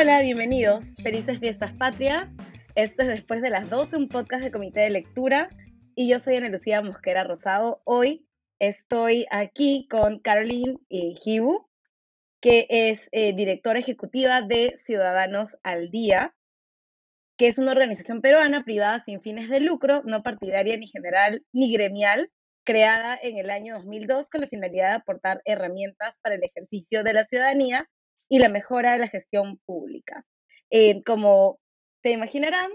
[0.00, 0.86] Hola, bienvenidos.
[1.02, 2.32] Felices fiestas patria.
[2.74, 5.50] Esto es Después de las 12, un podcast de comité de lectura.
[5.94, 7.82] Y yo soy Ana Lucía Mosquera Rosado.
[7.84, 8.26] Hoy
[8.58, 11.68] estoy aquí con Caroline Hibu,
[12.40, 16.34] que es eh, directora ejecutiva de Ciudadanos al Día,
[17.36, 21.74] que es una organización peruana privada sin fines de lucro, no partidaria ni general ni
[21.74, 22.30] gremial,
[22.64, 27.12] creada en el año 2002 con la finalidad de aportar herramientas para el ejercicio de
[27.12, 27.86] la ciudadanía
[28.30, 30.24] y la mejora de la gestión pública.
[30.70, 31.58] Eh, como
[32.00, 32.70] te imaginarán,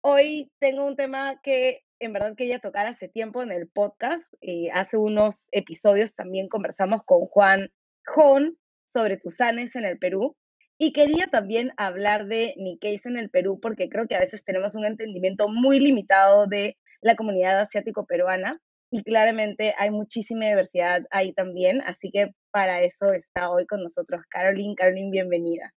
[0.00, 4.26] hoy tengo un tema que en verdad quería tocar hace tiempo en el podcast.
[4.40, 7.68] Eh, hace unos episodios también conversamos con Juan
[8.06, 10.34] Jón sobre Tusanes en el Perú.
[10.78, 14.74] Y quería también hablar de Nikkeis en el Perú, porque creo que a veces tenemos
[14.74, 18.60] un entendimiento muy limitado de la comunidad asiático-peruana
[18.90, 24.22] y claramente hay muchísima diversidad ahí también, así que para eso está hoy con nosotros
[24.30, 24.74] Caroline.
[24.76, 25.74] Caroline, bienvenida.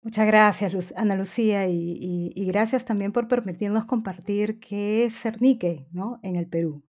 [0.00, 6.20] Muchas gracias, Ana Lucía, y, gracias también por permitirnos compartir qué es ser Nikkei ¿no?
[6.22, 6.82] en el Perú.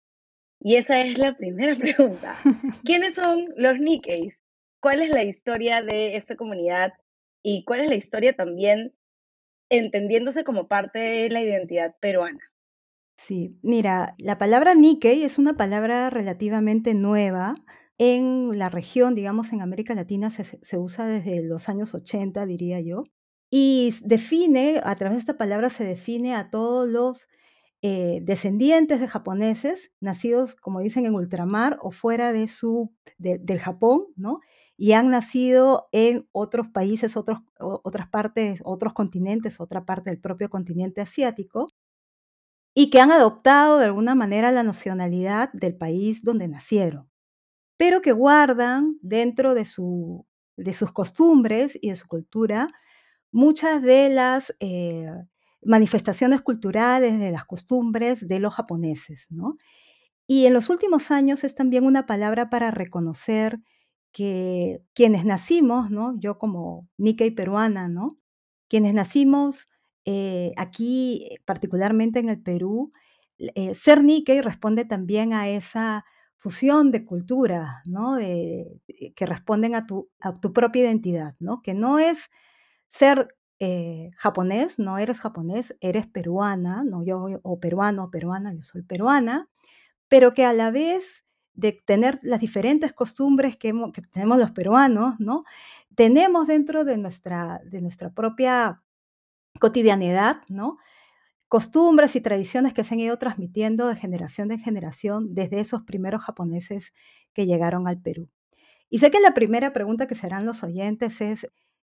[0.60, 2.36] Y esa es la primera pregunta.
[2.84, 4.34] ¿Quiénes son los Nikkeis?
[4.78, 6.92] ¿Cuál es la historia de esta comunidad
[7.42, 8.92] y cuál es la historia también
[9.70, 12.40] entendiéndose como parte de la identidad peruana?
[13.16, 17.54] Sí, mira, la palabra Nikkei es una palabra relativamente nueva.
[18.04, 23.04] En la región, digamos, en América Latina se, usa desde los años 80, diría yo,
[23.48, 27.28] y define, a través de esta palabra se define a todos los
[27.80, 34.06] eh, descendientes de japoneses nacidos, como dicen, en ultramar o fuera de su, del Japón,
[34.16, 34.40] ¿no?
[34.76, 40.50] Y han nacido en otros países, otros, otras partes, otros continentes, otra parte del propio
[40.50, 41.68] continente asiático,
[42.74, 47.11] y que han adoptado de alguna manera la nacionalidad del país donde nacieron,
[47.82, 50.24] pero que guardan dentro de, su,
[50.56, 52.68] de sus costumbres y de su cultura
[53.32, 55.10] muchas de las eh,
[55.62, 59.26] manifestaciones culturales, de las costumbres de los japoneses.
[59.30, 59.56] ¿no?
[60.28, 63.58] Y en los últimos años es también una palabra para reconocer
[64.12, 66.14] que quienes nacimos, ¿no?
[66.20, 68.16] yo como Nikkei peruana, ¿no?
[68.68, 69.66] quienes nacimos
[70.04, 72.92] eh, aquí, particularmente en el Perú,
[73.38, 76.04] eh, ser Nikkei responde también a esa
[76.42, 78.16] fusión de culturas, ¿no?
[78.18, 80.10] que responden a tu,
[80.52, 81.62] propia identidad, ¿no?
[81.62, 82.30] Que no es
[82.90, 83.36] ser
[84.16, 87.04] japonés, no eres japonés, eres peruana, ¿no?
[87.04, 89.48] Yo, o peruano o peruana, yo soy peruana,
[90.08, 95.20] pero que a la vez de tener las diferentes costumbres que, que tenemos los peruanos,
[95.20, 95.44] ¿no?
[95.94, 98.82] Tenemos dentro de nuestra, de nuestra propia
[99.60, 100.78] cotidianidad, ¿no?
[101.52, 106.22] Costumbres y tradiciones que se han ido transmitiendo de generación en generación desde esos primeros
[106.22, 106.94] japoneses
[107.34, 108.30] que llegaron al Perú.
[108.88, 111.46] Y sé que la primera pregunta que serán los oyentes es,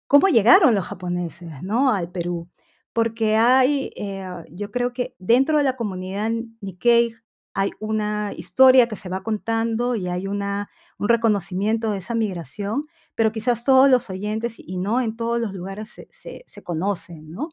[0.06, 1.92] ¿cómo llegaron los japoneses ¿no?
[1.92, 2.48] al Perú?
[2.92, 6.30] Porque hay, eh, yo creo que dentro de la comunidad
[6.60, 7.16] Nikkei
[7.52, 12.86] hay una historia que se va contando y hay una, un reconocimiento de esa migración,
[13.16, 17.48] pero quizás todos los oyentes y no en todos los lugares se, se conocen, ¿no?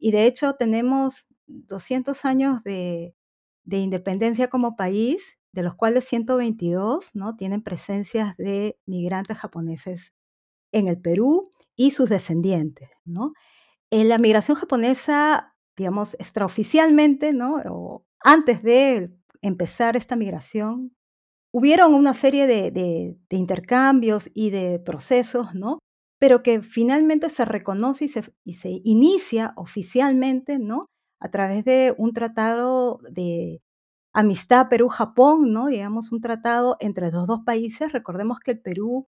[0.00, 1.28] Y de hecho tenemos
[1.66, 3.14] 200 años de,
[3.70, 7.36] independencia como país, de los cuales 122 ¿no?
[7.36, 10.12] tienen presencias de migrantes japoneses
[10.72, 12.90] en el Perú y sus descendientes.
[13.04, 13.32] ¿no?
[13.90, 17.56] En la migración japonesa, digamos, extraoficialmente, ¿no?
[17.68, 19.12] o antes de
[19.42, 20.94] empezar esta migración,
[21.52, 25.78] hubieron una serie de, de, intercambios y de procesos, ¿no?
[26.20, 28.04] pero que finalmente se reconoce
[28.44, 30.86] y se, inicia oficialmente, ¿no?
[31.20, 33.62] A través de un tratado de
[34.12, 35.66] amistad Perú-Japón, ¿no?
[35.68, 37.92] Digamos, un tratado entre los dos países.
[37.92, 39.06] Recordemos que el Perú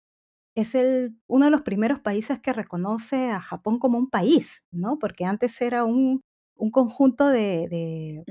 [0.55, 4.97] es el, uno de los primeros países que reconoce a Japón como un país, ¿no?
[4.99, 6.21] Porque antes era un,
[6.71, 8.23] conjunto de,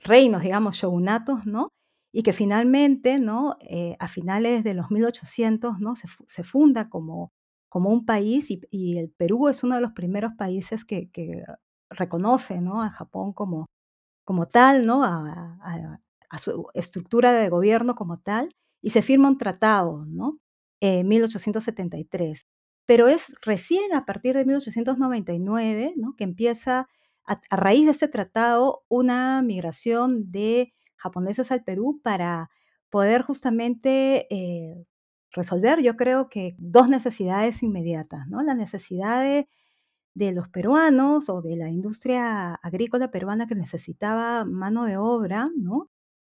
[0.00, 1.70] reinos, digamos, shogunatos, ¿no?
[2.12, 3.56] Y que finalmente, ¿no?
[3.60, 5.94] Eh, a finales de los 1800, ¿no?
[5.96, 7.30] se funda como
[7.76, 11.10] como un país y, el Perú es uno de los primeros países que,
[11.90, 12.82] reconoce ¿no?
[12.82, 13.66] a Japón como,
[14.24, 15.02] como tal, ¿no?
[15.04, 15.98] A,
[16.38, 18.50] su estructura de gobierno como tal,
[18.82, 20.38] y se firma un tratado ¿no?
[20.80, 22.42] en 1873.
[22.84, 26.14] Pero es recién a partir de 1899 ¿no?
[26.16, 26.88] que empieza,
[27.26, 32.50] a, raíz de ese tratado, una migración de japoneses al Perú para
[32.90, 34.86] poder justamente eh,
[35.32, 38.42] resolver, yo creo que dos necesidades inmediatas, ¿no?
[38.42, 39.48] La necesidad de,
[40.16, 45.88] los peruanos o de la industria agrícola peruana que necesitaba mano de obra, ¿no?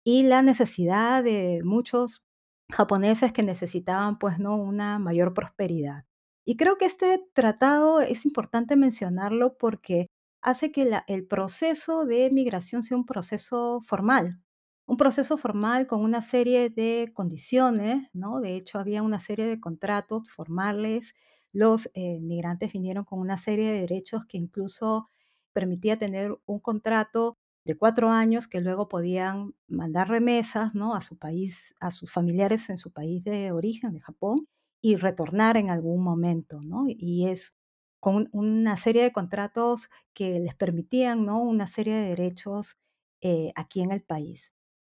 [0.05, 2.21] Y la necesidad de muchos
[2.71, 4.55] japoneses que necesitaban, pues, ¿no?
[4.57, 6.05] Una mayor prosperidad.
[6.45, 10.07] Y creo que este tratado es importante mencionarlo porque
[10.41, 14.39] hace que el proceso de migración sea un proceso formal,
[14.85, 18.41] un proceso formal con una serie de condiciones, ¿no?
[18.41, 21.13] De hecho, había una serie de contratos formales.
[21.53, 25.09] Los eh, migrantes vinieron con una serie de derechos que incluso
[25.53, 30.95] permitía tener un contrato de cuatro años que luego podían mandar remesas ¿no?
[30.95, 34.47] a su país, a sus familiares en su país de origen, de Japón,
[34.81, 36.85] y retornar en algún momento, ¿no?
[36.87, 37.55] Y es
[38.01, 41.41] con una serie de contratos que les permitían, ¿no?
[41.41, 42.75] Una serie de derechos
[43.21, 44.51] eh, aquí en el país.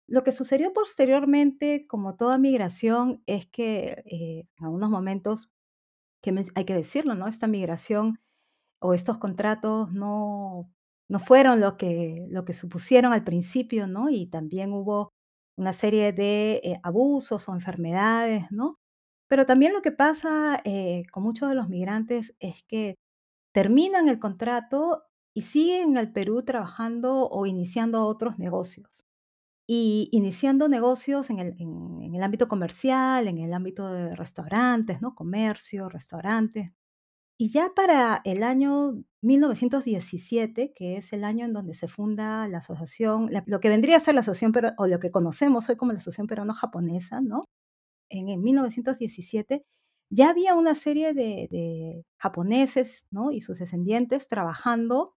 [0.07, 5.50] Lo que sucedió posteriormente, como toda migración, es que eh, en algunos momentos,
[6.21, 7.27] que hay que decirlo, ¿no?
[7.27, 8.19] Esta migración
[8.81, 10.71] o estos contratos no,
[11.09, 14.09] no fueron lo que, lo que supusieron al principio, ¿no?
[14.09, 15.09] Y también hubo
[15.57, 18.77] una serie de eh, abusos o enfermedades, ¿no?
[19.29, 22.95] Pero también lo que pasa eh, con muchos de los migrantes es que
[23.53, 25.03] terminan el contrato
[25.35, 29.06] y siguen en el Perú trabajando o iniciando otros negocios.
[29.67, 35.13] Y iniciando negocios en el, en el ámbito comercial, en el ámbito de restaurantes, ¿no?
[35.13, 36.71] Comercio, restaurantes.
[37.39, 42.59] Y ya para el año 1917, que es el año en donde se funda la
[42.59, 45.91] asociación, lo que vendría a ser la asociación, pero, o lo que conocemos hoy como
[45.91, 47.45] la asociación peruano-japonesa, ¿no?
[48.09, 49.65] En, en 1917
[50.09, 53.31] ya había una serie de, japoneses, ¿no?
[53.31, 55.15] Y sus descendientes trabajando,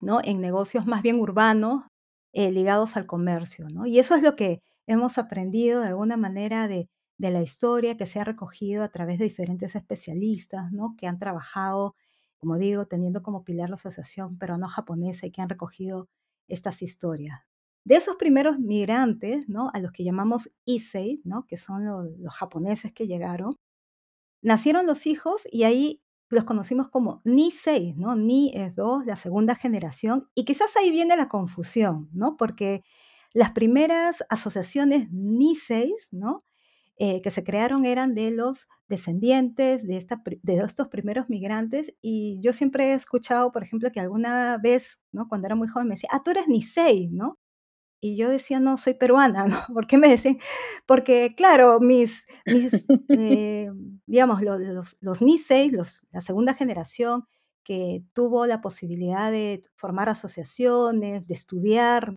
[0.00, 0.20] ¿no?
[0.24, 1.84] En negocios más bien urbanos
[2.32, 3.86] eh, ligados al comercio, ¿no?
[3.86, 6.88] Y eso es lo que hemos aprendido de alguna manera de,
[7.18, 10.94] de la historia que se ha recogido a través de diferentes especialistas, ¿no?
[10.96, 11.94] Que han trabajado,
[12.38, 16.08] como digo, teniendo como pilar la Asociación Peruano-Japonesa y que han recogido
[16.46, 17.40] estas historias.
[17.84, 19.70] De esos primeros migrantes, ¿no?
[19.72, 21.46] A los que llamamos Issei, ¿no?
[21.46, 23.56] Que son los, japoneses que llegaron,
[24.42, 28.16] nacieron los hijos y ahí los conocimos como Nisei, ¿no?
[28.16, 32.36] Ni es dos, la segunda generación, y quizás ahí viene la confusión, ¿no?
[32.36, 32.82] Porque
[33.32, 36.44] las primeras asociaciones Niseis, ¿no?
[37.00, 42.86] Eh, que se crearon eran de los descendientes de estos primeros migrantes y yo siempre
[42.86, 45.28] he escuchado, por ejemplo, que alguna vez, ¿no?
[45.28, 47.38] cuando era muy joven, me decía, ah, tú eres Nisei, ¿no?
[48.00, 49.74] Y yo decía, no, soy peruana, ¿no?
[49.74, 50.38] ¿Por qué me decían?
[50.86, 52.26] Porque, claro, mis,
[53.08, 53.70] eh,
[54.06, 57.24] digamos, los, los, los Nisei, los, la segunda generación
[57.64, 62.14] que tuvo la posibilidad de formar asociaciones, de estudiar,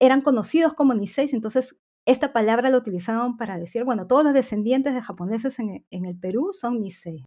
[0.00, 1.76] eran conocidos como Niseis, entonces
[2.06, 6.50] esta palabra la utilizaban para decir, bueno, todos los descendientes de japoneses en, el Perú
[6.52, 7.24] son Nisei.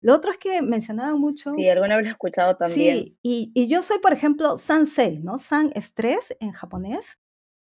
[0.00, 1.52] Lo otro es que mencionaban mucho.
[1.52, 3.04] Sí, alguna vez lo he escuchado también.
[3.04, 5.38] Sí, y, y, yo soy, por ejemplo, Sansei, ¿no?
[5.38, 7.18] San es tres en japonés,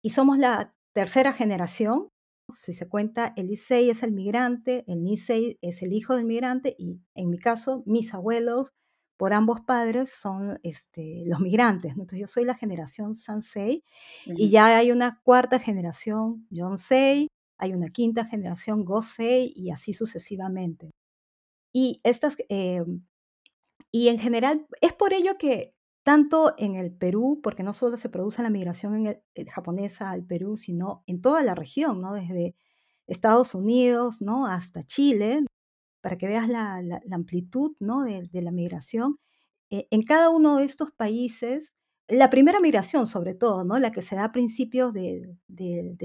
[0.02, 2.08] y somos la tercera generación.
[2.54, 6.74] Si se cuenta, el Issei es el migrante, el Nisei es el hijo del migrante,
[6.78, 8.72] y en mi caso, mis abuelos,
[9.18, 11.92] por ambos padres, son este, los migrantes.
[11.92, 13.84] Entonces, yo soy la generación Sansei,
[14.26, 17.28] y ya hay una cuarta generación Yonsei,
[17.58, 20.90] hay una quinta generación Gosei, y así sucesivamente.
[21.80, 22.82] Y, estas, eh,
[23.92, 28.08] y en general, es por ello que tanto en el Perú, porque no solo se
[28.08, 32.14] produce la migración eh, japonesa al Perú, sino en toda la región, ¿no?
[32.14, 32.56] desde
[33.06, 34.48] Estados Unidos ¿no?
[34.48, 35.44] hasta Chile,
[36.00, 36.82] para que veas la,
[37.12, 38.02] amplitud ¿no?
[38.02, 39.20] de, la migración.
[39.70, 41.74] Eh, en cada uno de estos países,
[42.08, 43.78] la primera migración sobre todo, ¿no?
[43.78, 45.38] la que se da a principios del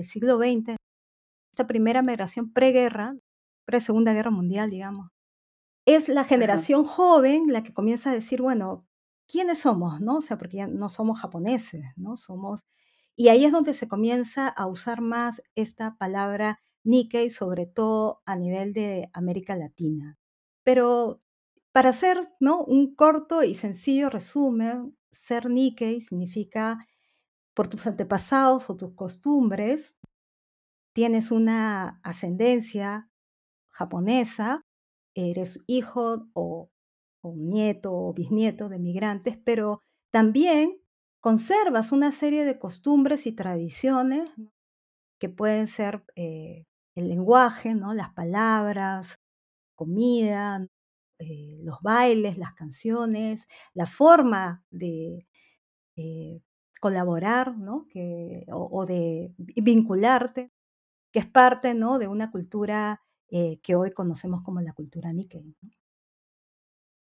[0.04, 0.76] siglo XX,
[1.52, 3.18] esta primera migración preguerra,
[3.66, 5.10] pre-segunda guerra mundial, digamos,
[5.86, 8.86] es la generación joven la que comienza a decir, bueno,
[9.28, 10.00] ¿quiénes somos?
[10.02, 10.18] ¿No?
[10.18, 12.18] O sea, porque ya no somos japoneses, ¿no?
[12.18, 12.66] Somos...
[13.16, 18.36] Y ahí es donde se comienza a usar más esta palabra Nikkei, sobre todo a
[18.36, 20.18] nivel de América Latina.
[20.64, 21.22] Pero
[21.72, 22.64] para hacer ¿no?
[22.64, 26.80] un corto y sencillo resumen, ser Nikkei significa
[27.54, 29.96] por tus antepasados o tus costumbres,
[30.94, 33.10] tienes una ascendencia
[33.70, 34.66] japonesa
[35.16, 36.70] eres hijo o,
[37.24, 40.78] nieto o bisnieto de migrantes, pero también
[41.22, 44.30] conservas una serie de costumbres y tradiciones
[45.20, 46.66] que pueden ser eh,
[46.96, 47.94] el lenguaje, ¿no?
[47.94, 49.20] las palabras,
[49.76, 50.68] comida,
[51.20, 55.26] eh, los bailes, las canciones, la forma de
[55.96, 56.42] eh,
[56.82, 57.88] colaborar ¿no?
[57.90, 60.52] que, o, de vincularte,
[61.14, 62.00] que es parte ¿no?
[62.00, 65.56] de una cultura eh, que hoy conocemos como la cultura Nikkei.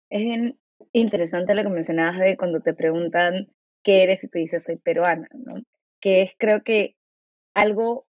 [0.10, 0.54] Es
[0.94, 3.52] interesante lo que mencionabas de cuando te preguntan
[3.84, 5.62] qué eres y tú dices soy peruana, ¿no?
[6.00, 6.98] Que es creo que
[7.54, 8.08] algo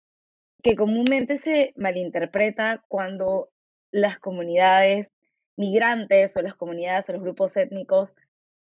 [0.63, 3.50] que comúnmente se malinterpreta cuando
[3.91, 5.12] las comunidades
[5.58, 8.13] migrantes o las comunidades o los grupos étnicos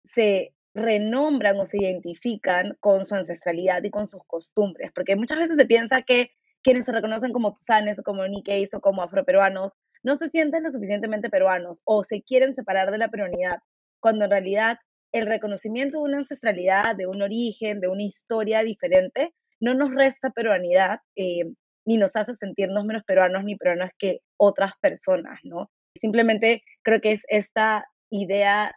[0.04, 5.56] se renombran o se identifican con su ancestralidad y con sus costumbres, porque muchas veces
[5.56, 6.30] se piensa que
[6.66, 10.70] quienes se reconocen como tusanes o como niqueis o como afroperuanos no se sienten lo
[10.70, 13.60] suficientemente peruanos o se quieren separar de la peruanidad,
[14.00, 14.78] cuando en realidad
[15.12, 20.30] el reconocimiento de una ancestralidad, de un origen, de una historia diferente, no nos resta
[20.30, 21.44] peruanidad eh,
[21.84, 25.70] ni nos hace sentirnos menos peruanos ni peruanas que otras personas, ¿no?
[26.00, 28.74] Simplemente creo que es esta idea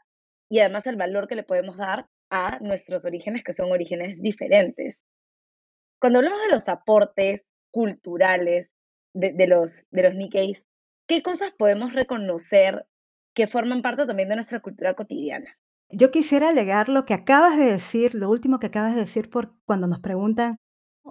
[0.47, 5.01] y además el valor que le podemos dar a nuestros orígenes, que son orígenes diferentes.
[5.99, 8.69] Cuando hablamos de los aportes culturales
[9.13, 10.63] de, los, de los Nikkeis,
[11.07, 12.85] ¿qué cosas podemos reconocer
[13.33, 15.57] que forman parte también de nuestra cultura cotidiana?
[15.91, 19.55] Yo quisiera alegar lo que acabas de decir, lo último que acabas de decir, por
[19.65, 20.57] cuando nos preguntan,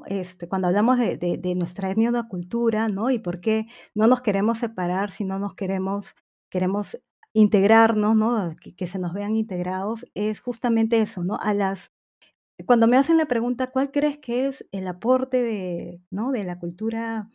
[0.07, 1.93] este, cuando hablamos de, de, de nuestra
[2.29, 3.11] cultura, ¿no?
[3.11, 6.15] Y por qué no nos queremos separar, si no nos queremos,
[6.51, 6.99] queremos
[7.33, 8.57] integrarnos, ¿no?
[8.77, 11.39] Que, se nos vean integrados, es justamente eso, ¿no?
[11.41, 11.91] A las,
[12.67, 16.33] cuando me hacen la pregunta, ¿cuál crees que es el aporte de, ¿no?
[16.33, 17.31] de la cultura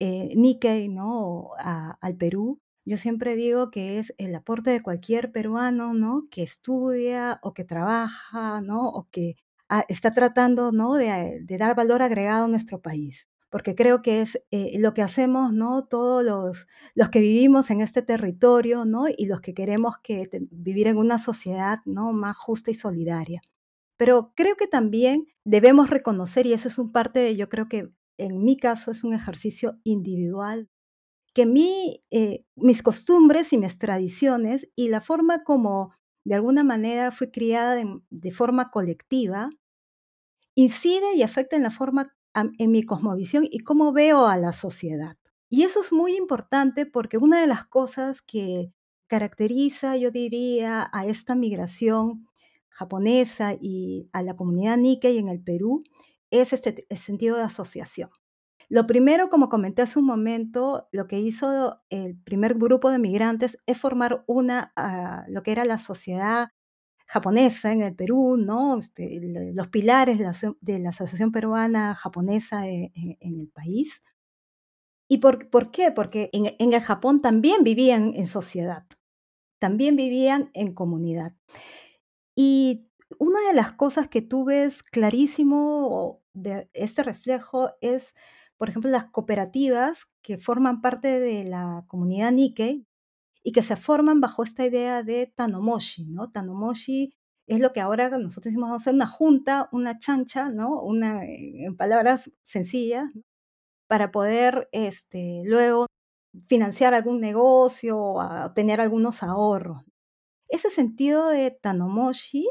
[0.00, 1.50] eh, Nikkei, ¿no?
[1.58, 2.60] A, al Perú?
[2.86, 6.28] Yo siempre digo que es el aporte de cualquier peruano, ¿no?
[6.30, 8.88] Que estudia o que trabaja, ¿no?
[8.88, 9.36] O que
[9.68, 10.94] ah, está tratando, ¿no?
[10.94, 15.52] De, dar valor agregado a nuestro país porque creo que es eh, lo que hacemos,
[15.52, 15.84] ¿no?
[15.84, 16.66] Todos los,
[16.96, 19.04] los que vivimos en este territorio, ¿no?
[19.08, 22.12] Y los que queremos que vivir en una sociedad, ¿no?
[22.12, 23.42] Más justa y solidaria.
[23.96, 27.90] Pero creo que también debemos reconocer, y eso es un parte de, yo creo que
[28.18, 30.68] en mi caso es un ejercicio individual,
[31.34, 35.92] que mi, eh, mis costumbres y mis tradiciones y la forma como
[36.24, 39.50] de alguna manera fui criada de, de forma colectiva,
[40.54, 45.16] incide y afecta en la forma en mi cosmovisión y cómo veo a la sociedad.
[45.48, 48.72] Y eso es muy importante porque una de las cosas que
[49.06, 52.26] caracteriza, yo diría, a esta migración
[52.74, 55.84] japonesa y a la comunidad Nikkei en el Perú
[56.30, 58.10] es este sentido de asociación.
[58.68, 63.58] Lo primero, como comenté hace un momento, lo que hizo el primer grupo de migrantes
[63.66, 66.48] es formar una, uh, lo que era la sociedad
[67.06, 68.78] japonesa en el Perú, ¿no?
[68.78, 69.20] Este,
[69.54, 74.02] los pilares de la, Asociación Peruana Japonesa en, en, en el país.
[75.08, 75.92] ¿Y por, por qué?
[75.92, 78.84] Porque en, el Japón también vivían en sociedad,
[79.58, 81.34] también vivían en comunidad.
[82.36, 82.88] Y
[83.18, 88.14] una de las cosas que tú ves clarísimo de este reflejo es,
[88.56, 92.86] por ejemplo, las cooperativas que forman parte de la comunidad Nikkei,
[93.44, 96.30] y que se forman bajo esta idea de Tanomoshi, ¿no?
[96.30, 97.14] Tanomoshi
[97.46, 100.82] es lo que ahora nosotros decimos, vamos a hacer una junta, una chancha, ¿no?
[100.82, 103.06] Una, en palabras sencillas,
[103.88, 105.86] para poder este, luego
[106.48, 109.82] financiar algún negocio o tener algunos ahorros.
[110.54, 112.48] Ese sentido de Tanomoshi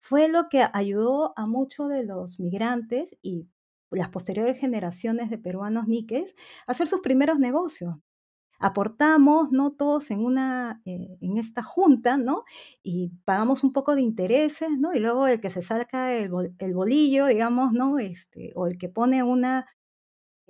[0.00, 3.48] fue lo que ayudó a muchos de los migrantes y
[3.92, 6.34] las posteriores generaciones de peruanos niques
[6.66, 7.94] a hacer sus primeros negocios
[8.58, 9.70] aportamos, ¿no?
[9.72, 12.42] Todos en una, eh, en esta junta, ¿no?
[12.82, 14.92] Y pagamos un poco de intereses, ¿no?
[14.92, 16.30] Y luego el que se saca el,
[16.74, 17.98] bolillo, digamos, ¿no?
[18.00, 19.66] Este, o el que pone una,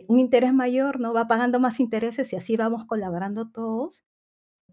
[0.09, 1.15] un interés mayor, ¿no?
[1.15, 4.03] Va pagando más intereses y así vamos colaborando todos.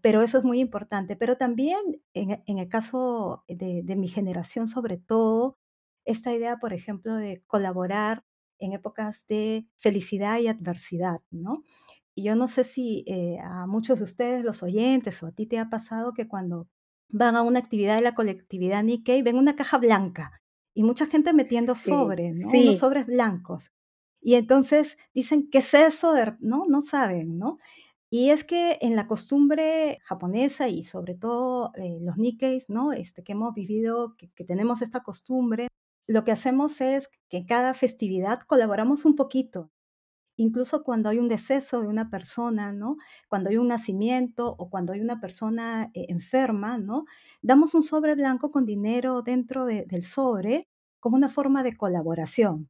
[0.02, 1.16] Pero eso es muy importante.
[1.16, 1.78] Pero también
[2.14, 5.58] en, en el caso de, de mi generación, sobre todo,
[6.04, 8.24] esta idea, por ejemplo, de colaborar
[8.58, 11.64] en épocas de felicidad y adversidad, ¿no?
[12.14, 15.46] Y yo no sé si eh, a muchos de ustedes, los oyentes, o a ti
[15.46, 16.68] te ha pasado que cuando
[17.08, 20.42] van a una actividad de la colectividad Nikkei ven una caja blanca
[20.74, 22.50] y mucha gente metiendo sobres, ¿no?
[22.50, 22.62] Sí.
[22.62, 23.72] Unos sobres blancos.
[24.20, 26.14] Y entonces dicen, ¿qué es eso?
[26.40, 26.66] ¿No?
[26.68, 27.58] No saben, ¿no?
[28.10, 32.92] Y es que en la costumbre japonesa y sobre todo eh, los Nikkeis, ¿no?
[32.92, 35.68] Este, que hemos vivido, que, que tenemos esta costumbre,
[36.08, 39.70] lo que hacemos es que en cada festividad colaboramos un poquito
[40.40, 42.96] incluso cuando hay un deceso de una persona, ¿no?
[43.28, 47.04] Cuando hay un nacimiento o cuando hay una persona eh, enferma, ¿no?
[47.42, 50.66] Damos un sobre blanco con dinero dentro de, del sobre
[50.98, 52.68] como una forma de colaboración.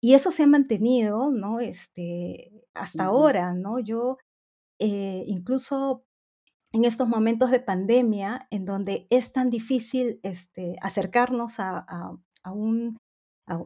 [0.00, 1.60] Y eso se ha mantenido, ¿no?
[1.60, 3.10] Este, hasta uh -huh.
[3.10, 3.80] ahora, ¿no?
[3.80, 4.18] Yo
[4.78, 6.04] eh, incluso
[6.72, 11.86] en estos momentos de pandemia, en donde es tan difícil este, acercarnos a,
[12.52, 12.98] un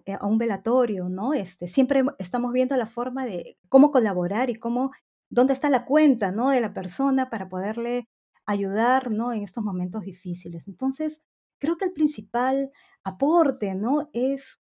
[0.06, 1.34] eh, a, un velatorio, ¿no?
[1.34, 4.92] Este, siempre estamos viendo la forma de cómo colaborar y cómo,
[5.30, 6.50] dónde está la cuenta, ¿no?
[6.50, 8.06] De la persona para poderle
[8.46, 9.32] ayudar, ¿no?
[9.32, 10.68] En estos momentos difíciles.
[10.68, 11.22] Entonces,
[11.58, 12.70] creo que el principal
[13.04, 14.08] aporte, ¿no?
[14.12, 14.58] Es,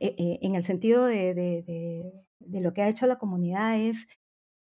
[0.00, 4.06] eh, en el sentido de, de, lo que ha hecho la comunidad, es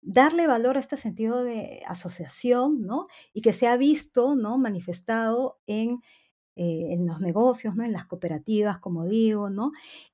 [0.06, 3.08] darle valor a este sentido de asociación, ¿no?
[3.32, 4.56] Y que se ha visto, ¿no?
[4.56, 6.00] Manifestado en,
[6.56, 7.84] eh, en los negocios, ¿no?
[7.84, 9.72] En las cooperativas, como digo, ¿no?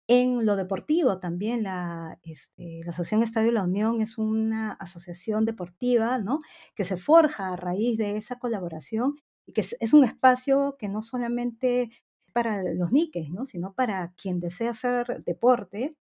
[0.09, 6.19] En lo deportivo también, la, este, la Asociación Estadio La Unión es una asociación deportiva,
[6.19, 6.41] ¿no?
[6.75, 10.89] Que se forja a raíz de esa colaboración y que es, es un espacio que
[10.89, 11.91] no solamente
[12.33, 13.45] para los niques, ¿no?
[13.47, 15.97] Sino para quien desea hacer deporte,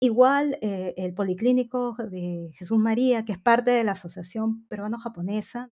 [0.00, 5.70] Igual, eh, el Policlínico de Jesús María, que es parte de la Asociación Peruano-Japonesa,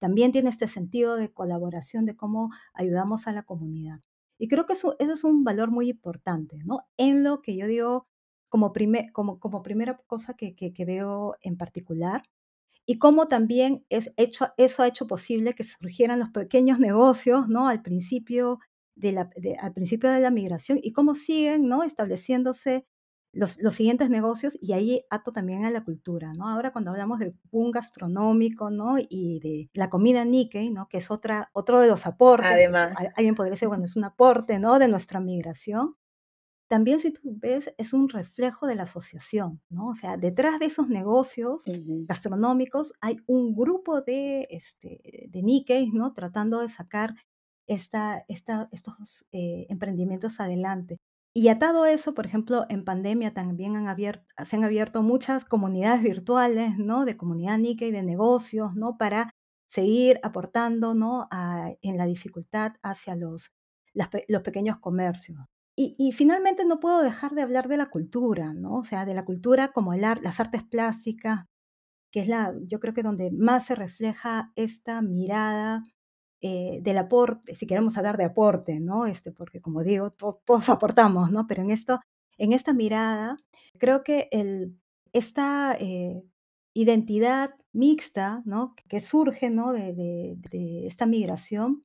[0.00, 4.00] también tiene este sentido de colaboración, de cómo ayudamos a la comunidad.
[4.38, 6.80] Y creo que eso, eso es un valor muy importante, ¿no?
[6.96, 8.06] En lo que yo digo
[8.48, 12.24] como, primer, como, como primera cosa que, que, que veo en particular,
[12.86, 17.68] y cómo también es hecho, eso ha hecho posible que surgieran los pequeños negocios, ¿no?
[17.68, 18.58] Al principio
[18.96, 21.84] de la, de, al principio de la migración y cómo siguen, ¿no?
[21.84, 22.86] Estableciéndose
[23.32, 26.48] los, los, siguientes negocios y ahí ato también a la cultura, ¿no?
[26.48, 28.96] Ahora cuando hablamos del boom gastronómico, ¿no?
[28.98, 30.88] Y de la comida Nikkei, ¿no?
[30.88, 32.50] Que es otra, otro de los aportes.
[32.50, 32.94] Además.
[33.16, 34.78] Alguien podría decir, bueno, es un aporte, ¿no?
[34.78, 35.96] De nuestra migración.
[36.68, 39.88] También si tú ves, es un reflejo de la asociación, ¿no?
[39.88, 42.06] O sea, detrás de esos negocios uh -huh.
[42.06, 46.12] gastronómicos hay un grupo de, este, de Nikkei, ¿no?
[46.12, 47.14] Tratando de sacar
[47.66, 50.98] esta, esta, estos eh, emprendimientos adelante.
[51.32, 53.74] Y atado a eso, por ejemplo, en pandemia también
[54.44, 57.04] se han abierto muchas comunidades virtuales, ¿no?
[57.04, 58.96] De comunidad Nikkei, de negocios, ¿no?
[58.98, 59.32] Para
[59.68, 61.28] seguir aportando, ¿no?
[61.82, 63.52] En la dificultad hacia los,
[63.94, 65.38] los pequeños comercios.
[65.76, 68.74] Y, finalmente no puedo dejar de hablar de la cultura, ¿no?
[68.78, 71.46] O sea, de la cultura como el art, las artes plásticas,
[72.12, 75.84] que es la, yo creo que donde más se refleja esta mirada
[76.42, 79.04] eh, del aporte, si queremos hablar de aporte, ¿no?
[79.04, 81.46] Este, porque como digo, todos, aportamos, ¿no?
[81.46, 82.00] Pero en esto,
[82.38, 83.36] en esta mirada,
[83.78, 84.74] creo que el,
[85.12, 86.22] esta eh,
[86.72, 88.74] identidad mixta, ¿no?
[88.88, 89.72] Que surge, ¿no?
[89.72, 91.84] De, de, de, esta migración,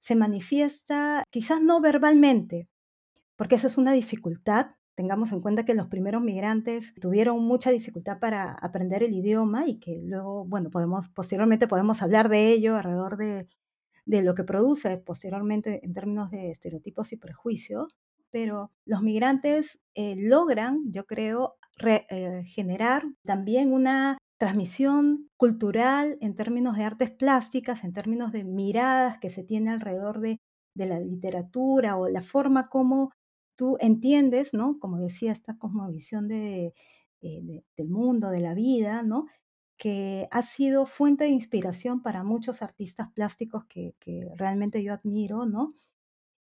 [0.00, 2.68] se manifiesta quizás no verbalmente,
[3.36, 4.68] porque esa es una dificultad.
[4.94, 9.78] Tengamos en cuenta que los primeros migrantes tuvieron mucha dificultad para aprender el idioma y
[9.78, 13.48] que luego, bueno, podemos, posteriormente podemos hablar de ello alrededor de
[14.04, 17.94] de lo que produce posteriormente en términos de estereotipos y prejuicios,
[18.30, 26.34] pero los migrantes eh, logran, yo creo, re, eh, generar también una transmisión cultural en
[26.34, 30.40] términos de artes plásticas, en términos de miradas que se tiene alrededor de,
[30.74, 33.12] de la literatura o la forma como
[33.56, 34.78] tú entiendes, ¿no?
[34.80, 36.74] Como decía, esta cosmovisión de,
[37.20, 39.26] de, de, del mundo, de la vida, ¿no?
[39.82, 45.44] Que ha sido fuente de inspiración para muchos artistas plásticos que, que realmente yo admiro,
[45.44, 45.74] ¿no?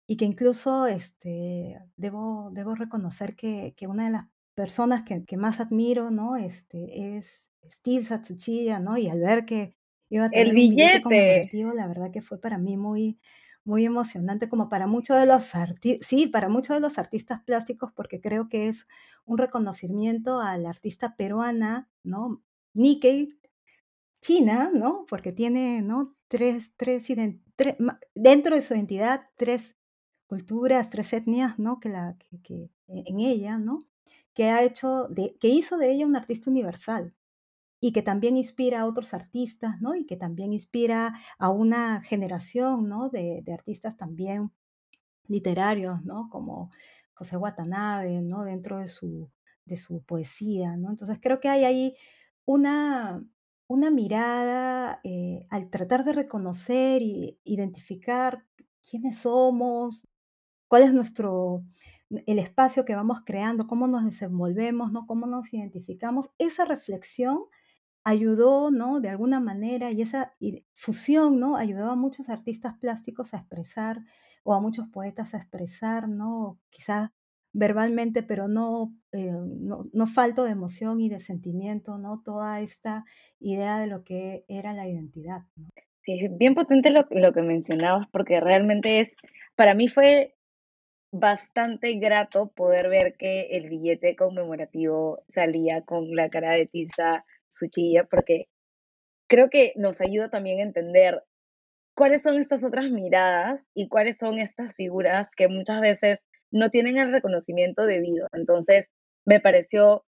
[0.07, 5.35] Y que incluso este, debo, debo reconocer que, que una de las personas que, que,
[5.35, 6.37] más admiro, ¿no?
[6.37, 8.97] Este, es Steve Satsuchiya, ¿no?
[8.97, 9.75] Y al ver que
[10.07, 11.01] iba a tener el billete.
[11.03, 13.19] un billete la verdad que fue para mí muy,
[13.65, 17.91] muy emocionante, como para muchos de los artistas, sí, para muchos de los artistas plásticos,
[17.91, 18.87] porque creo que es
[19.25, 22.41] un reconocimiento a la artista peruana, ¿no?
[22.75, 23.33] Nikkei,
[24.21, 25.05] China, ¿no?
[25.09, 26.15] Porque tiene, ¿no?
[26.27, 27.07] Tres, tres,
[28.15, 29.75] dentro de su identidad, tres
[30.27, 31.79] culturas, tres etnias, ¿no?
[31.79, 33.87] Que, la, que, que en ella, ¿no?
[34.33, 37.13] Que ha hecho, de, que hizo de ella un artista universal
[37.79, 39.95] y que también inspira a otros artistas, ¿no?
[39.95, 43.09] Y que también inspira a una generación, ¿no?
[43.09, 44.51] De, de artistas también
[45.27, 46.29] literarios, ¿no?
[46.29, 46.71] Como
[47.13, 48.43] José Watanabe, ¿no?
[48.43, 49.29] Dentro de su,
[49.65, 50.89] de su poesía, ¿no?
[50.89, 51.95] Entonces creo que hay ahí
[52.45, 53.23] una,
[53.67, 58.45] una mirada eh, al tratar de reconocer y identificar
[58.89, 60.07] quiénes somos,
[60.67, 61.63] cuál es nuestro,
[62.09, 65.07] el espacio que vamos creando, cómo nos desenvolvemos, ¿no?
[65.07, 66.29] cómo nos identificamos.
[66.37, 67.39] Esa reflexión
[68.03, 68.99] ayudó, ¿no?
[69.01, 70.35] De alguna manera, y esa
[70.75, 71.57] fusión, ¿no?
[71.57, 74.03] Ayudó a muchos artistas plásticos a expresar,
[74.45, 76.59] o a muchos poetas a expresar, ¿no?
[76.69, 77.09] Quizás
[77.55, 82.21] verbalmente, pero no, eh, no, no, falto de emoción y de sentimiento, ¿no?
[82.23, 83.05] Toda esta
[83.39, 85.39] idea de lo que era la identidad.
[85.55, 85.69] ¿no?
[86.03, 89.09] Sí, es bien potente lo, lo que mencionabas, porque realmente es,
[89.55, 90.35] para mí fue
[91.11, 98.03] bastante grato poder ver que el billete conmemorativo salía con la cara de Tisa Suchilla,
[98.03, 98.49] porque
[99.27, 101.23] creo que nos ayuda también a entender
[101.95, 106.97] cuáles son estas otras miradas y cuáles son estas figuras que muchas veces no tienen
[106.97, 108.27] el reconocimiento debido.
[108.31, 108.87] Entonces,
[109.25, 110.05] me pareció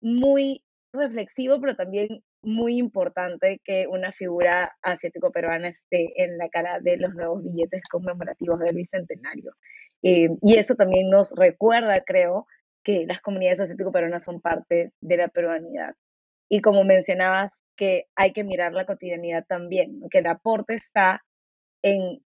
[0.00, 6.98] muy reflexivo, pero también muy importante que una figura asiático-peruana esté en la cara de
[6.98, 9.52] los nuevos billetes conmemorativos del Bicentenario.
[10.02, 12.46] Eh, y eso también nos recuerda, creo,
[12.84, 15.94] que las comunidades asiático-peruanas son parte de la peruanidad.
[16.50, 21.22] y como mencionabas, que hay que mirar la cotidianidad también, que el aporte está
[21.82, 22.22] en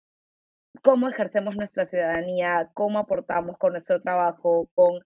[0.81, 5.01] cómo ejercemos nuestra ciudadanía, cómo aportamos con nuestro trabajo, con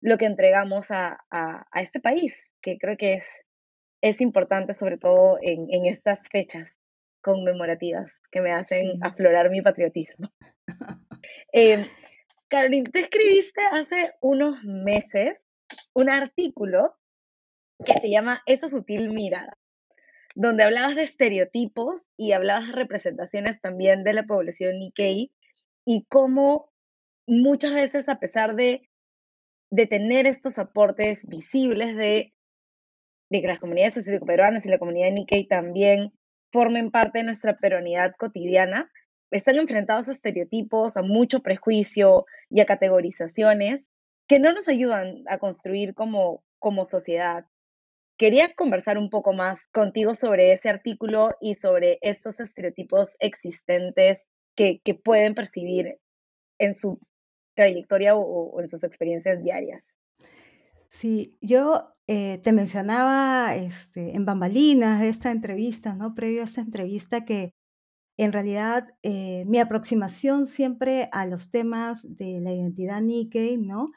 [0.00, 1.18] lo que entregamos a,
[1.74, 3.26] este país, que creo que es,
[4.02, 6.70] es importante sobre todo en, estas fechas
[7.22, 10.30] conmemorativas que me hacen aflorar mi patriotismo.
[11.52, 11.86] eh,
[12.48, 15.38] Caroline, tú escribiste hace unos meses
[15.92, 16.96] un artículo
[17.84, 19.56] que se llama Esa sutil mirada,
[20.34, 25.32] donde hablabas de estereotipos y hablabas de representaciones también de la población Nikkei
[25.84, 26.70] y cómo
[27.26, 28.88] muchas veces a pesar de,
[29.70, 32.32] de tener estos aportes visibles de,
[33.30, 36.12] de que las comunidades socioperuanas y la comunidad Nikkei también
[36.52, 38.90] formen parte de nuestra peruanidad cotidiana,
[39.30, 43.88] están enfrentados a estereotipos, a mucho prejuicio y a categorizaciones
[44.26, 47.46] que no nos ayudan a construir como, como sociedad.
[48.20, 54.82] Quería conversar un poco más contigo sobre ese artículo y sobre estos estereotipos existentes que,
[55.02, 55.98] pueden percibir
[56.58, 57.00] en su
[57.56, 59.94] trayectoria o, en sus experiencias diarias.
[60.90, 66.14] Sí, yo eh, te mencionaba este, en bambalinas esta entrevista, ¿no?
[66.14, 67.54] Previo a esta entrevista, que
[68.18, 73.92] en realidad eh, mi aproximación siempre a los temas de la identidad Nikkei, ¿no?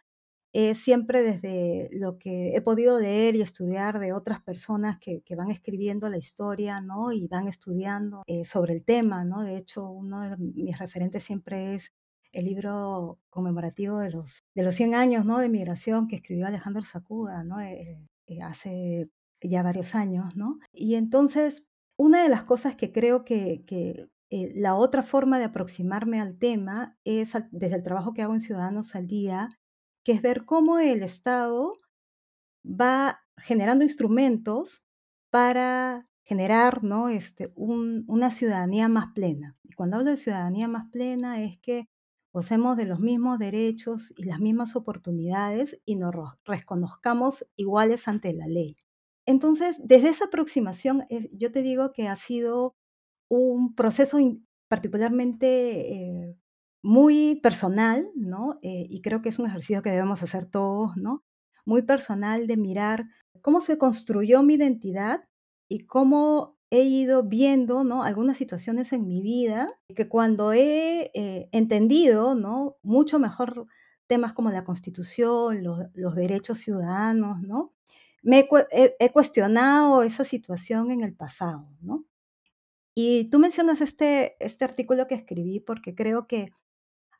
[0.75, 6.09] Siempre desde lo que he podido leer y estudiar de otras personas que, van escribiendo
[6.09, 7.11] la historia, ¿no?
[7.11, 9.41] Y van estudiando eh, sobre el tema, ¿no?
[9.41, 11.91] De hecho, uno de mis referentes siempre es
[12.31, 15.39] el libro conmemorativo de los, de los 100 años, ¿no?
[15.39, 17.59] De migración que escribió Alejandro Sacuda, ¿no?
[17.59, 19.09] Eh, eh, hace
[19.41, 20.59] ya varios años, ¿no?
[20.71, 21.65] Y entonces,
[21.97, 26.97] una de las cosas que creo que, que la otra forma de aproximarme al tema
[27.03, 29.49] es desde el trabajo que hago en Ciudadanos al Día,
[30.03, 31.77] que es ver cómo el Estado
[32.65, 34.83] va generando instrumentos
[35.29, 37.09] para generar ¿no?
[37.09, 39.57] este, una ciudadanía más plena.
[39.63, 41.89] Y cuando hablo de ciudadanía más plena es que
[42.31, 46.13] gocemos de los mismos derechos y las mismas oportunidades y nos
[46.45, 48.77] reconozcamos iguales ante la ley.
[49.25, 52.75] Entonces, desde esa aproximación, yo te digo que ha sido
[53.29, 54.17] un proceso
[54.67, 56.35] particularmente eh,
[56.83, 58.59] muy personal, ¿no?
[58.61, 61.23] Eh, y creo que es un ejercicio que debemos hacer todos, ¿no?
[61.65, 63.05] Muy personal de mirar
[63.41, 65.23] cómo se construyó mi identidad
[65.69, 68.03] y cómo he ido viendo, ¿no?
[68.03, 72.75] Algunas situaciones en mi vida que cuando he eh, entendido, ¿no?
[72.83, 73.65] Mucho mejor
[74.07, 77.73] temas como la constitución, los, derechos ciudadanos, ¿no?
[78.23, 82.05] Me he, he, cuestionado esa situación en el pasado, ¿no?
[82.95, 86.51] Y tú mencionas este, este artículo que escribí porque creo que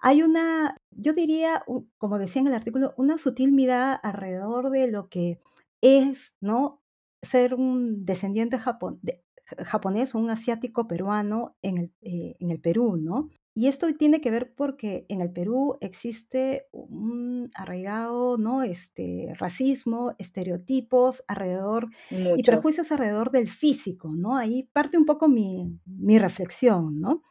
[0.06, 1.64] hay una, yo diría,
[1.98, 5.40] como decía en el artículo, una sutil mirada alrededor de lo que
[5.82, 6.82] es, ¿no?
[7.22, 13.30] Ser un descendiente japonés o un asiático peruano en el, eh, en el Perú, ¿no?
[13.56, 18.62] Y esto tiene que ver porque en el Perú existe un arraigado, ¿no?
[18.62, 24.36] Este, racismo, estereotipos alrededor y prejuicios alrededor del físico, ¿no?
[24.36, 27.24] Ahí parte un poco mi, mi reflexión, ¿no?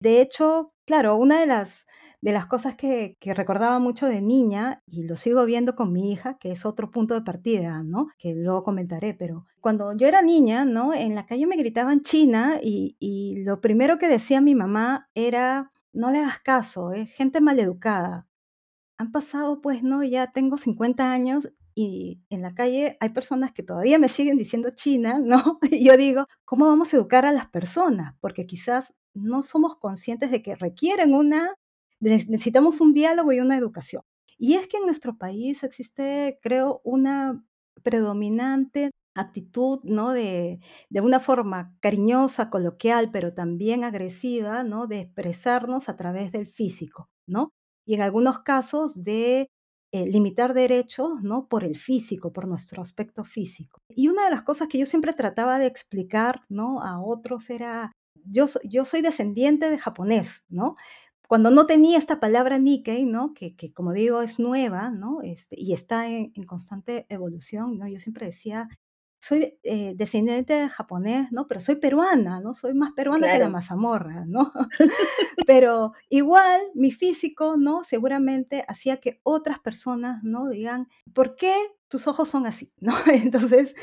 [0.00, 1.86] De hecho, claro, una de las
[2.20, 6.36] de las cosas que, recordaba mucho de niña, y lo sigo viendo con mi hija,
[6.38, 8.08] que es otro punto de partida, ¿no?
[8.18, 10.94] Que luego comentaré, pero cuando yo era niña, ¿no?
[10.94, 15.72] En la calle me gritaban China y, y lo primero que decía mi mamá era,
[15.92, 18.26] no le hagas caso, es gente maleducada.
[18.98, 20.02] Han pasado, pues, ¿no?
[20.02, 24.70] Ya tengo 50 años y en la calle hay personas que todavía me siguen diciendo
[24.70, 25.60] China, ¿no?
[25.70, 28.16] Y yo digo, ¿cómo vamos a educar a las personas?
[28.20, 31.54] Porque quizás no somos conscientes de que requieren una
[32.00, 34.02] necesitamos un diálogo y una educación.
[34.38, 37.44] Y es que en nuestro país existe, creo, una
[37.82, 40.12] predominante actitud, ¿no?
[40.12, 44.86] De, de, una forma cariñosa, coloquial, pero también agresiva, ¿no?
[44.86, 47.50] De expresarnos a través del físico, ¿no?
[47.84, 49.48] Y en algunos casos de
[49.90, 51.48] eh, limitar derechos, ¿no?
[51.48, 53.80] Por el físico, por nuestro aspecto físico.
[53.88, 56.82] Y una de las cosas que yo siempre trataba de explicar, ¿no?
[56.82, 57.92] A otros era,
[58.26, 60.76] yo, yo soy descendiente de japonés, ¿no?
[61.28, 63.34] Cuando no tenía esta palabra Nikkei, ¿no?
[63.34, 65.20] Que, que como digo es nueva, ¿no?
[65.22, 67.86] Este, y está en, constante evolución, ¿no?
[67.86, 68.70] Yo siempre decía,
[69.20, 71.46] soy eh, descendiente de japonés, ¿no?
[71.46, 72.54] Pero soy peruana, ¿no?
[72.54, 74.50] Soy más peruana que la mazamorra, ¿no?
[75.46, 77.84] Pero igual mi físico, ¿no?
[77.84, 80.48] Seguramente hacía que otras personas, ¿no?
[80.48, 81.54] Digan, ¿por qué
[81.88, 82.94] tus ojos son así, ¿no?
[83.12, 83.74] Entonces,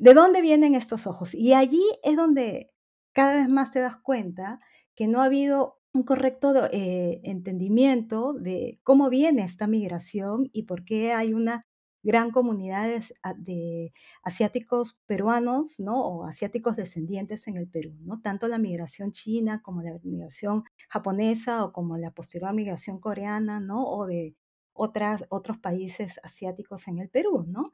[0.00, 1.32] ¿de dónde vienen estos ojos?
[1.32, 2.72] Y allí es donde
[3.12, 4.58] cada vez más te das cuenta
[4.96, 10.84] que no ha habido un correcto eh, entendimiento de cómo viene esta migración y por
[10.84, 11.66] qué hay una
[12.04, 13.02] gran comunidad
[13.36, 16.00] de, asiáticos peruanos, ¿no?
[16.00, 18.20] O asiáticos descendientes en el Perú, ¿no?
[18.20, 23.84] Tanto la migración china como la migración japonesa o como la posterior migración coreana, ¿no?
[23.84, 24.36] O de
[24.72, 27.72] otras, otros países asiáticos en el Perú, ¿no?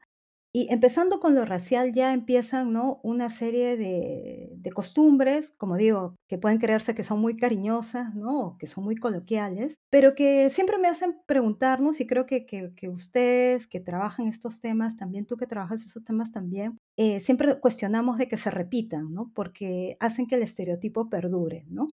[0.55, 3.01] Y empezando con lo racial ya empiezan, ¿no?
[3.03, 8.55] Una serie de, de, costumbres, como digo, que pueden creerse que son muy cariñosas, ¿no?
[8.57, 12.87] Que son muy coloquiales, pero que siempre me hacen preguntarnos, y creo que, que, que
[12.87, 18.17] ustedes que trabajan estos temas, también tú que trabajas estos temas también, eh, siempre cuestionamos
[18.17, 19.33] de que se repitan, ¿no?
[19.35, 21.89] Porque hacen que el estereotipo perdure, ¿no?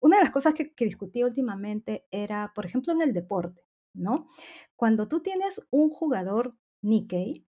[0.00, 3.62] Una de las cosas que, que discutí últimamente era, por ejemplo, en el deporte,
[3.94, 4.26] ¿no?
[4.74, 7.46] Cuando tú tienes un jugador Nikkei,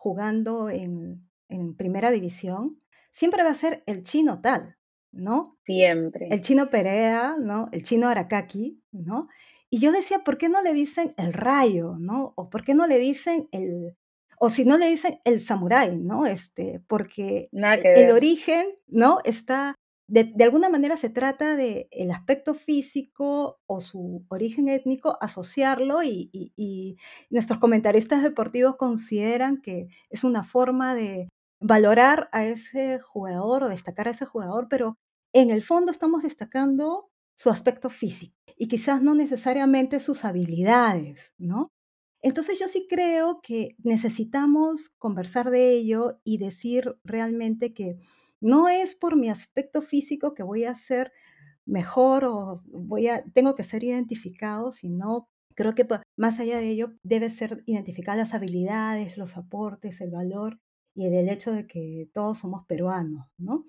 [0.00, 4.78] jugando en, en primera división, siempre va a ser el chino tal,
[5.12, 5.58] ¿no?
[5.64, 6.28] Siempre.
[6.30, 7.68] El chino Perea, ¿no?
[7.70, 9.28] El chino Arakaki, ¿no?
[9.68, 12.32] Y yo decía, ¿por qué no le dicen el rayo, ¿no?
[12.36, 13.94] O ¿por qué no le dicen el,
[14.38, 16.24] o si no le dicen el samurái, ¿no?
[16.24, 19.18] Este, porque el origen, ¿no?
[19.24, 19.74] Está
[20.10, 26.96] de, alguna manera se trata de el aspecto físico o su origen étnico, asociarlo y,
[27.30, 31.28] nuestros comentaristas deportivos consideran que es una forma de
[31.60, 34.96] valorar a ese jugador o destacar a ese jugador, pero
[35.32, 41.70] en el fondo estamos destacando su aspecto físico y quizás no necesariamente sus habilidades, ¿no?
[42.22, 47.96] Entonces yo sí creo que necesitamos conversar de ello y decir realmente que
[48.40, 51.12] no es por mi aspecto físico que voy a ser
[51.66, 56.92] mejor o voy a, tengo que ser identificado, sino creo que más allá de ello
[57.02, 60.58] debe ser identificar las habilidades, los aportes, el valor
[60.94, 63.64] y el hecho de que todos somos peruanos, ¿no?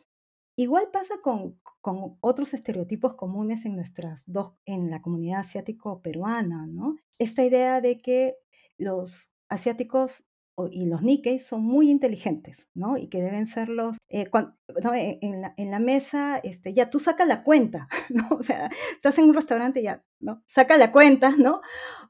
[0.58, 6.98] Igual pasa con, con, otros estereotipos comunes en nuestras dos, en la comunidad asiático-peruana, ¿no?
[7.20, 8.36] Esta idea de que
[8.78, 10.24] los asiáticos
[10.72, 12.98] y los Nikkei son muy inteligentes, ¿no?
[12.98, 17.00] Y que deben ser los, eh, e, en, la, en, la, mesa, este, ya tú
[17.00, 18.28] saca la cuenta, ¿no?
[18.32, 20.44] O sea, estás en un restaurante, ya, ¿no?
[20.48, 21.62] Saca la cuenta, ¿no?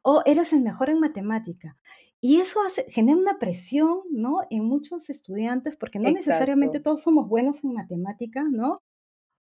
[0.02, 1.78] O eres el mejor en matemática.
[2.24, 4.42] Y eso hace, genera una presión, ¿no?
[4.52, 8.82] En muchos estudiantes, porque no necesariamente todos somos buenos en matemática, ¿no?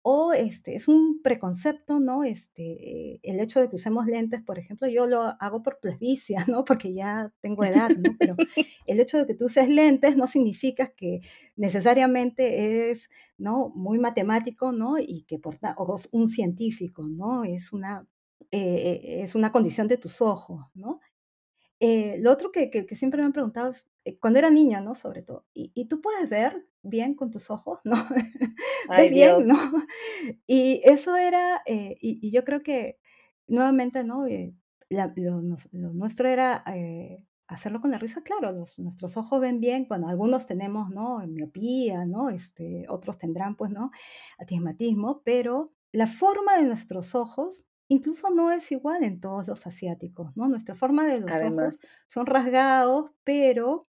[0.01, 2.23] O este, es un preconcepto, ¿no?
[2.23, 6.63] Este, el hecho de que usemos lentes, por ejemplo, yo lo hago por presbicia, ¿no?
[6.63, 8.15] Porque ya tengo edad, ¿no?
[8.17, 8.35] Pero
[8.87, 11.21] el hecho de que tú uses lentes no significa que
[11.55, 13.69] necesariamente eres, ¿no?
[13.75, 14.97] Muy matemático, ¿no?
[14.99, 17.43] Y que por o un científico, ¿no?
[17.43, 18.07] Es una,
[18.51, 21.01] eh, eh, es una condición de tus ojos, ¿no?
[21.79, 23.89] Eh, lo otro que, que, siempre me han preguntado es,
[24.19, 24.95] cuando era niña, ¿no?
[24.95, 27.95] Sobre todo, ¿y, y tú puedes ver bien con tus ojos, ¿no?
[28.89, 29.57] ¿Ves bien, no?
[30.47, 32.99] Y eso era, eh, y, yo creo que
[33.47, 34.27] nuevamente, ¿no?
[34.27, 34.53] Eh,
[34.89, 40.07] lo, nuestro era eh, hacerlo con la risa, claro, los, nuestros ojos ven bien cuando
[40.07, 41.19] algunos tenemos, ¿no?
[41.27, 42.29] Miopía, ¿no?
[42.29, 43.91] Este, otros tendrán, pues, ¿no?
[44.37, 50.35] Atismatismo, pero la forma de nuestros ojos incluso no es igual en todos los asiáticos,
[50.37, 50.47] ¿no?
[50.47, 53.87] Nuestra forma de los ojos son rasgados, pero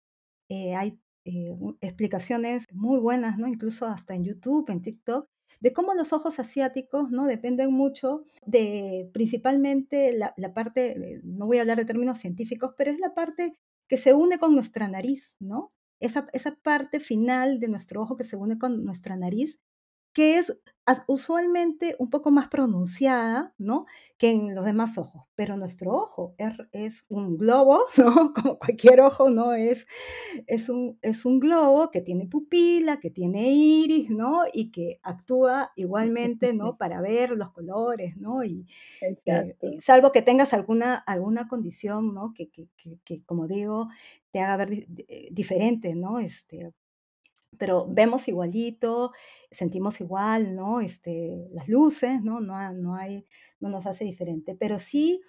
[0.48, 3.46] hay eh, explicaciones muy buenas, ¿no?
[3.46, 5.28] Incluso hasta en YouTube, en TikTok,
[5.60, 7.26] de cómo los ojos asiáticos, ¿no?
[7.26, 12.98] Dependen mucho de principalmente la, parte, no voy a hablar de términos científicos, pero es
[12.98, 13.52] la parte
[13.86, 15.72] que se une con nuestra nariz, ¿no?
[16.00, 19.58] Esa, esa parte final de nuestro ojo que se une con nuestra nariz,
[20.12, 20.60] que es
[21.06, 23.86] usualmente un poco más pronunciada, ¿no?
[24.18, 25.24] Que en los demás ojos.
[25.34, 28.32] Pero nuestro ojo es, es un globo, ¿no?
[28.32, 29.52] Como cualquier ojo, ¿no?
[29.52, 29.86] Es,
[30.46, 34.44] es, un, es un globo que tiene pupila, que tiene iris, ¿no?
[34.52, 36.76] Y que actúa igualmente, ¿no?
[36.78, 38.42] Para ver los colores, ¿no?
[38.44, 38.66] Y,
[39.26, 42.32] eh, salvo que tengas alguna, alguna condición, ¿no?
[42.34, 42.68] Que, que,
[43.04, 43.88] que, como digo,
[44.32, 46.18] te haga ver eh, diferente, ¿no?
[46.18, 46.72] Este,
[47.58, 49.12] pero vemos igualito,
[49.50, 50.80] sentimos igual, ¿no?
[50.80, 52.40] Este, las luces, ¿no?
[52.40, 53.26] No, no, hay,
[53.58, 55.20] no nos hace diferente, pero sí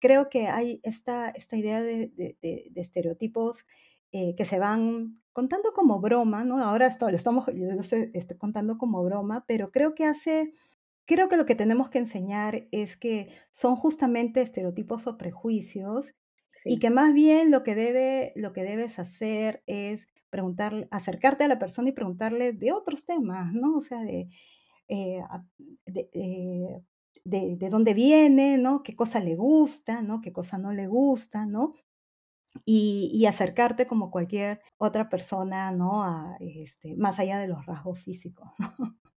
[0.00, 3.66] creo que hay esta, esta idea de, de, estereotipos
[4.12, 6.58] eh, que se van contando como broma, ¿no?
[6.58, 10.52] Ahora esto, lo estamos, yo lo estoy, contando como broma, pero creo que hace,
[11.06, 16.14] creo que lo que tenemos que enseñar es que son justamente estereotipos o prejuicios
[16.64, 21.48] y que más bien lo que, debe, lo que debes hacer es preguntarle, acercarte a
[21.48, 23.76] la persona y preguntarle de otros temas, ¿no?
[23.76, 24.28] O sea, de,
[24.88, 25.22] eh,
[25.86, 26.82] eh,
[27.24, 28.82] de, de, dónde viene, ¿no?
[28.82, 30.20] Qué cosa le gusta, ¿no?
[30.20, 31.74] Qué cosa no le gusta, ¿no?
[32.64, 36.04] Y, y acercarte como cualquier otra persona, ¿no?
[36.04, 38.50] A, este, más allá de los rasgos físicos.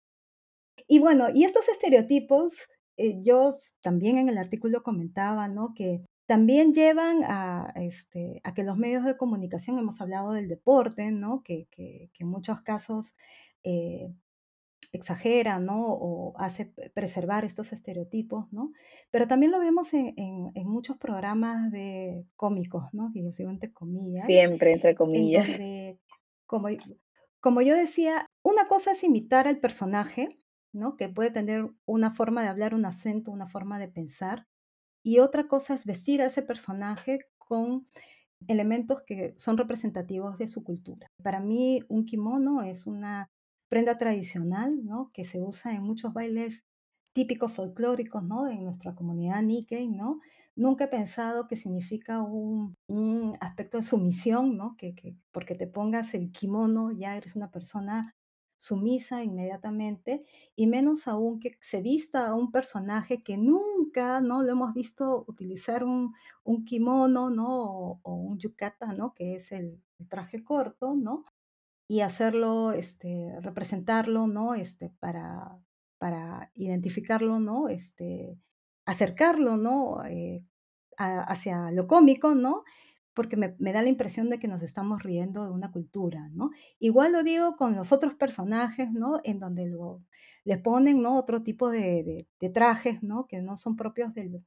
[0.92, 5.72] Y bueno, y estos estereotipos, eh, yo también en el artículo comentaba, ¿no?
[5.72, 11.10] Que también llevan a, este, a que los medios de comunicación, hemos hablado del deporte,
[11.10, 11.42] ¿no?
[11.42, 13.16] Que, que- que en muchos casos
[13.64, 14.14] eh,
[14.92, 15.86] exagera, ¿no?
[15.88, 18.70] O hace preservar estos estereotipos, ¿no?
[19.10, 23.10] Pero también lo vemos en, en- en muchos programas de cómicos, ¿no?
[23.12, 25.48] Que yo sigo entre comillas, Siempre, entre en comillas.
[25.48, 25.98] donde,
[26.46, 26.68] como,
[27.40, 30.38] como yo decía, una cosa es imitar al personaje,
[30.72, 30.96] ¿no?
[30.96, 34.46] Que puede tener una forma de hablar, un acento, una forma de pensar,
[35.02, 37.86] y otra cosa es vestir a ese personaje con
[38.48, 41.10] elementos que son representativos de su cultura.
[41.22, 43.30] Para mí, un kimono es una
[43.68, 45.10] prenda tradicional, ¿no?
[45.12, 46.64] Que se usa en muchos bailes
[47.12, 48.48] típicos folclóricos, ¿no?
[48.48, 50.20] En nuestra comunidad Nikkei, ¿no?
[50.56, 54.76] Nunca he pensado que significa un, un aspecto de sumisión, ¿no?
[54.76, 58.14] Que, que porque te pongas el kimono ya eres una persona
[58.60, 60.22] sumisa inmediatamente,
[60.54, 64.42] y menos aún que se vista a un personaje que nunca, ¿no?
[64.42, 66.12] Lo hemos visto utilizar un,
[66.44, 67.48] un kimono, ¿no?
[67.48, 69.14] O, o un yukata, ¿no?
[69.14, 71.24] Que es el, traje corto, ¿no?
[71.88, 74.54] Y hacerlo, este, representarlo, ¿no?
[74.54, 75.58] Este, para,
[75.98, 77.68] para identificarlo, ¿no?
[77.68, 78.38] Este,
[78.84, 80.04] acercarlo, ¿no?
[80.04, 80.44] Eh,
[80.98, 82.64] hacia lo cómico, ¿no?
[83.20, 86.50] Porque me, me da la impresión de que nos estamos riendo de una cultura, ¿no?
[86.78, 89.20] Igual lo digo con los otros personajes, ¿no?
[89.24, 90.02] En donde lo,
[90.44, 91.16] les ponen, ¿no?
[91.18, 93.26] Otro tipo de, de- de trajes, ¿no?
[93.26, 94.44] Que no son propios del,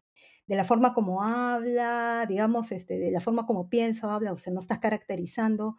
[0.48, 4.36] de la forma como habla, digamos, este, de la forma como piensa o habla, o
[4.36, 5.78] sea, no estás caracterizando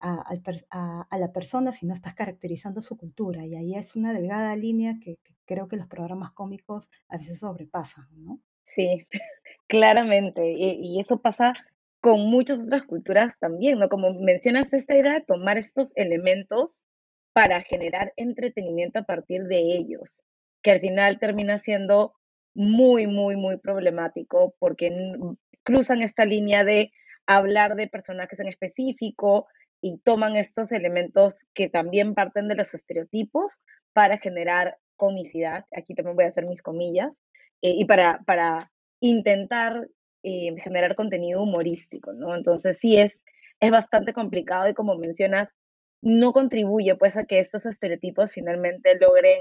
[0.00, 0.24] a,
[0.70, 3.46] a- a la persona, sino estás caracterizando su cultura.
[3.46, 7.38] Y ahí es una delgada línea que, que creo que los programas cómicos a veces
[7.40, 8.40] sobrepasan, ¿no?
[8.62, 9.06] Sí,
[9.68, 10.52] claramente.
[10.52, 11.54] Y, y eso pasa
[12.04, 13.88] con muchas otras culturas también, ¿no?
[13.88, 16.82] Como mencionas esta idea de tomar estos elementos
[17.32, 20.20] para generar entretenimiento a partir de ellos,
[20.62, 22.12] que al final termina siendo
[22.54, 24.90] muy, muy, muy problemático porque
[25.62, 26.92] cruzan esta línea de
[27.26, 29.46] hablar de personajes en específico
[29.80, 33.62] y toman estos elementos que también parten de los estereotipos
[33.94, 35.64] para generar comicidad.
[35.74, 37.12] Aquí también voy a hacer mis comillas
[37.62, 39.88] eh, y para, para intentar
[40.24, 42.34] eh, generar contenido humorístico, ¿no?
[42.34, 43.20] Entonces sí es,
[43.60, 45.50] es bastante complicado y como mencionas,
[46.00, 49.40] no contribuye pues a que estos estereotipos finalmente logren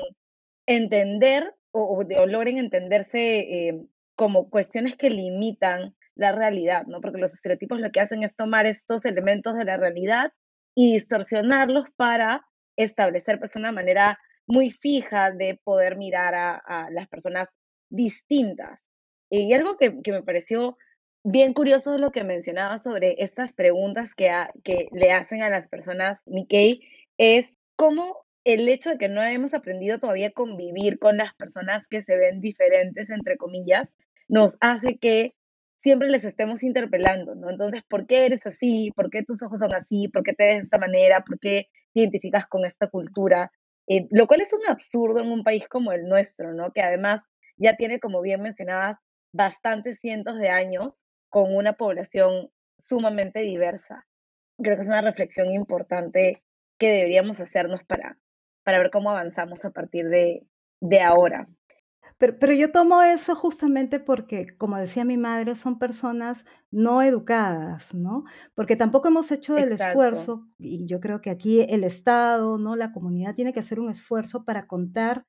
[0.66, 3.82] entender o, o logren entenderse eh,
[4.16, 7.00] como cuestiones que limitan la realidad, ¿no?
[7.00, 10.34] Porque los estereotipos lo que hacen es tomar estos elementos de la realidad
[10.76, 17.50] y distorsionarlos para establecer pues una manera muy fija de poder mirar a las personas
[17.90, 18.86] distintas.
[19.30, 20.78] Y algo que, que me pareció
[21.24, 25.50] bien curioso es lo que mencionaba sobre estas preguntas que, ha- que le hacen a
[25.50, 26.82] las personas Nikkei,
[27.18, 31.88] es cómo el hecho de que no hemos aprendido todavía a convivir con las personas
[31.88, 33.88] que se ven diferentes, entre comillas,
[34.28, 35.34] nos hace que
[35.80, 37.50] siempre les estemos interpelando, ¿no?
[37.50, 38.92] Entonces, ¿por qué eres así?
[38.96, 40.08] ¿Por qué tus ojos son así?
[40.08, 41.22] ¿Por qué te ves de esta manera?
[41.24, 43.52] ¿Por qué te identificas con esta cultura?
[43.88, 46.72] Eh, lo cual es un absurdo en un país como el nuestro, ¿no?
[46.72, 47.22] Que además
[47.58, 48.98] ya tiene, como bien mencionabas,
[49.34, 54.06] bastantes cientos de años con una población sumamente diversa.
[54.58, 56.44] Creo que es una reflexión importante
[56.78, 58.18] que deberíamos hacernos para,
[58.64, 60.46] para ver cómo avanzamos a partir de,
[60.80, 61.48] de ahora.
[62.20, 67.94] Pero, pero yo tomo eso justamente porque, como decía mi madre, son personas no educadas,
[67.96, 68.26] ¿no?
[68.54, 69.88] Porque tampoco hemos hecho el Exacto.
[69.88, 72.76] esfuerzo, y yo creo que aquí el Estado, ¿no?
[72.76, 75.26] La comunidad tiene que hacer un esfuerzo para contar,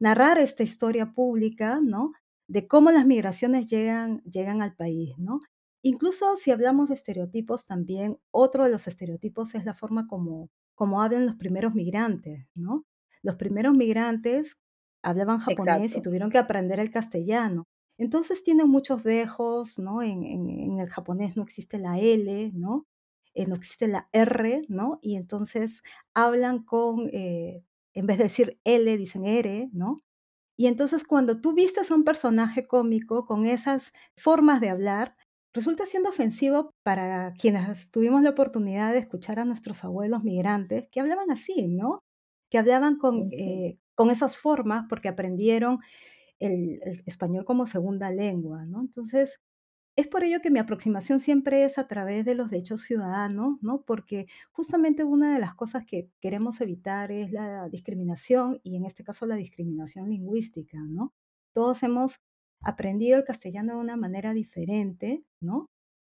[0.00, 2.12] narrar esta historia pública, ¿no?
[2.48, 5.40] De cómo las migraciones llegan, llegan al país, ¿no?
[5.82, 11.02] Incluso si hablamos de estereotipos también, otro de los estereotipos es la forma como, como
[11.02, 12.84] hablan los primeros migrantes, ¿no?
[13.22, 14.56] Los primeros migrantes
[15.02, 17.64] hablaban japonés y tuvieron que aprender el castellano.
[17.98, 20.02] Entonces tienen muchos dejos, ¿no?
[20.02, 22.86] En, en- en el japonés no existe la L, ¿no?
[23.34, 24.98] Eh, no existe la R, ¿no?
[25.02, 25.82] Y entonces
[26.14, 27.62] hablan con, eh,
[27.94, 30.02] en vez de decir L, dicen R, ¿no?
[30.56, 35.16] Y entonces cuando tú vistes a un personaje cómico con esas formas de hablar,
[35.52, 41.00] resulta siendo ofensivo para quienes tuvimos la oportunidad de escuchar a nuestros abuelos migrantes que
[41.00, 42.00] hablaban así, ¿no?
[42.50, 45.80] Que hablaban con, eh, con esas formas porque aprendieron
[46.40, 48.80] el, el español como segunda lengua, ¿no?
[48.80, 49.38] Entonces,
[49.96, 53.82] es por ello que mi aproximación siempre es a través de los derechos ciudadanos, ¿no?
[53.82, 59.04] Porque justamente una de las cosas que queremos evitar es la discriminación y en este
[59.04, 61.12] caso la discriminación lingüística, ¿no?
[61.54, 62.16] Todos hemos
[62.60, 65.66] aprendido el castellano de una manera diferente, ¿no?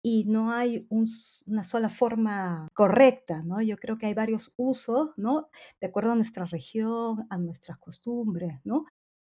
[0.04, 3.62] Y no hay una sola forma correcta, ¿no?
[3.62, 5.50] Yo creo que hay varios usos, ¿no?
[5.80, 8.86] De acuerdo a nuestra región, a nuestras costumbres, ¿no?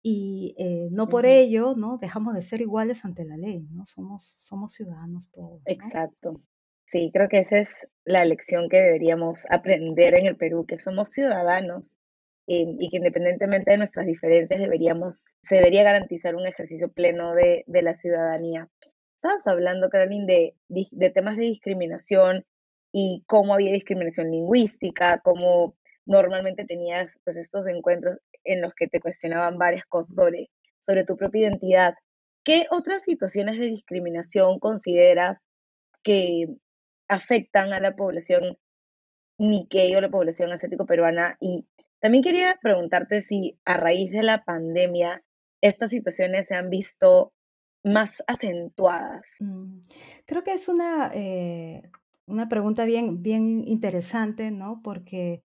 [0.03, 1.99] Y eh, no por ello, ¿no?
[1.99, 3.87] Dejamos de ser iguales ante la ley, ¿no?
[3.87, 5.61] Somos, somos ciudadanos todos, ¿no?
[5.67, 6.41] Exacto.
[6.87, 7.69] Sí, creo que esa es
[8.05, 11.95] la lección que deberíamos aprender en el Perú, que somos ciudadanos
[12.49, 17.65] eh, y que independientemente de nuestras diferencias deberíamos, se debería garantizar un ejercicio pleno de,
[17.67, 18.69] de la ciudadanía.
[19.15, 20.57] Estabas hablando, Caroline, de,
[20.91, 22.45] de temas de discriminación
[22.93, 29.01] y cómo había discriminación lingüística, cómo normalmente tenías pues estos encuentros en los que te
[29.01, 31.95] cuestionaban varias cosas sobre, tu propia identidad.
[32.45, 35.39] ¿Qué otras situaciones de discriminación consideras
[36.03, 36.47] que
[37.09, 38.59] afectan a la población
[39.39, 41.37] Nikkei o la población asiático peruana?
[41.41, 41.67] Y
[42.01, 45.23] también quería preguntarte si a raíz de la pandemia
[45.61, 47.33] estas situaciones se han visto
[47.85, 49.23] más acentuadas.
[49.39, 49.81] Mm,
[50.27, 51.83] creo que es una, eh,
[52.27, 54.81] una pregunta bien, bien interesante, ¿no?
[54.83, 55.43] Porque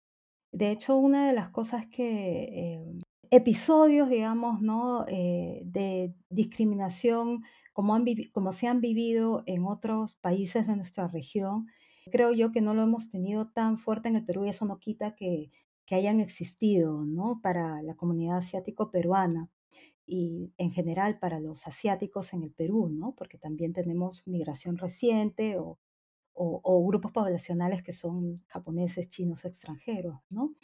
[0.53, 2.99] de hecho una de las cosas que em,
[3.31, 5.05] episodios, digamos, ¿no?
[5.09, 7.43] Eh, de discriminación
[7.73, 11.69] como, han como se han vivido en otros países de nuestra región,
[12.11, 14.79] creo yo que no lo hemos tenido tan fuerte en el Perú y eso no
[14.79, 15.51] quita que,
[15.87, 17.41] que hayan existido, ¿no?
[17.43, 19.49] Para la comunidad asiático-peruana
[20.07, 23.15] y en general para los asiáticos en el Perú, ¿no?
[23.17, 25.79] Porque también tenemos migración reciente o,
[26.35, 30.55] o, o grupos poblacionales que son japoneses, chinos, extranjeros, ¿no?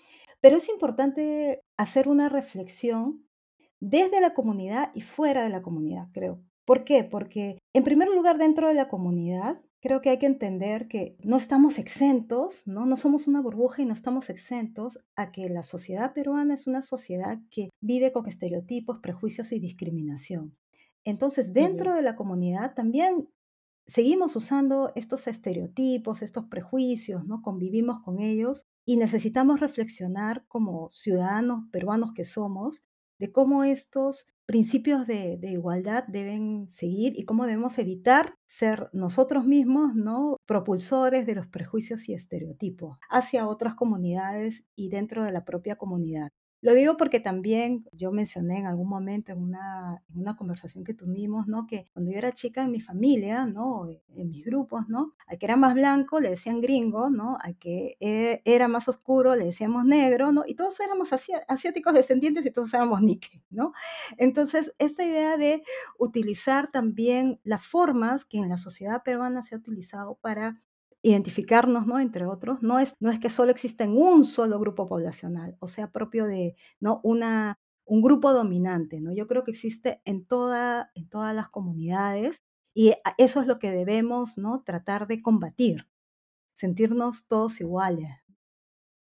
[0.40, 3.26] Pero es importante hacer una reflexión
[3.80, 6.40] desde la comunidad y fuera de la comunidad, creo.
[6.64, 7.04] ¿Por qué?
[7.04, 11.36] Porque, en primer lugar, dentro de la comunidad, creo que hay que entender que no
[11.36, 12.86] estamos exentos, ¿no?
[12.86, 16.82] No somos una burbuja y no estamos exentos a que la sociedad peruana es una
[16.82, 20.56] sociedad que vive con estereotipos, prejuicios y discriminación.
[21.04, 23.28] Entonces, dentro de la comunidad también
[23.86, 27.42] seguimos usando estos estereotipos, estos prejuicios, ¿no?
[27.42, 32.86] Convivimos con ellos y necesitamos reflexionar como ciudadanos peruanos que somos
[33.18, 39.94] de cómo estos principios de, igualdad deben seguir y cómo debemos evitar ser nosotros mismos
[39.94, 45.76] no propulsores de los prejuicios y estereotipos hacia otras comunidades y dentro de la propia
[45.76, 46.30] comunidad.
[46.66, 50.94] Lo digo porque también yo mencioné en algún momento en una, en una conversación que
[50.94, 51.64] tuvimos, ¿no?
[51.68, 53.88] Que cuando yo era chica en mi familia, ¿no?
[53.88, 55.14] En mis grupos, ¿no?
[55.28, 57.38] Al que era más blanco le decían gringo, ¿no?
[57.40, 60.42] Al que e, era más oscuro le decíamos negro, ¿no?
[60.44, 63.72] Y todos éramos asiáticos descendientes y todos éramos Nikkei, ¿no?
[64.16, 65.62] Entonces, esta idea de
[66.00, 70.60] utilizar también las formas que en la sociedad peruana se ha utilizado para
[71.06, 72.00] identificarnos, ¿no?
[72.00, 75.68] Entre otros, no es, no es que solo exista en un solo grupo poblacional, o
[75.68, 77.00] sea, propio de, ¿no?
[77.04, 79.12] Una, un grupo dominante, ¿no?
[79.12, 82.42] Yo creo que existe en, toda, en todas las comunidades
[82.74, 84.62] y eso es lo que debemos, ¿no?
[84.64, 85.86] Tratar de combatir,
[86.52, 88.10] sentirnos todos iguales.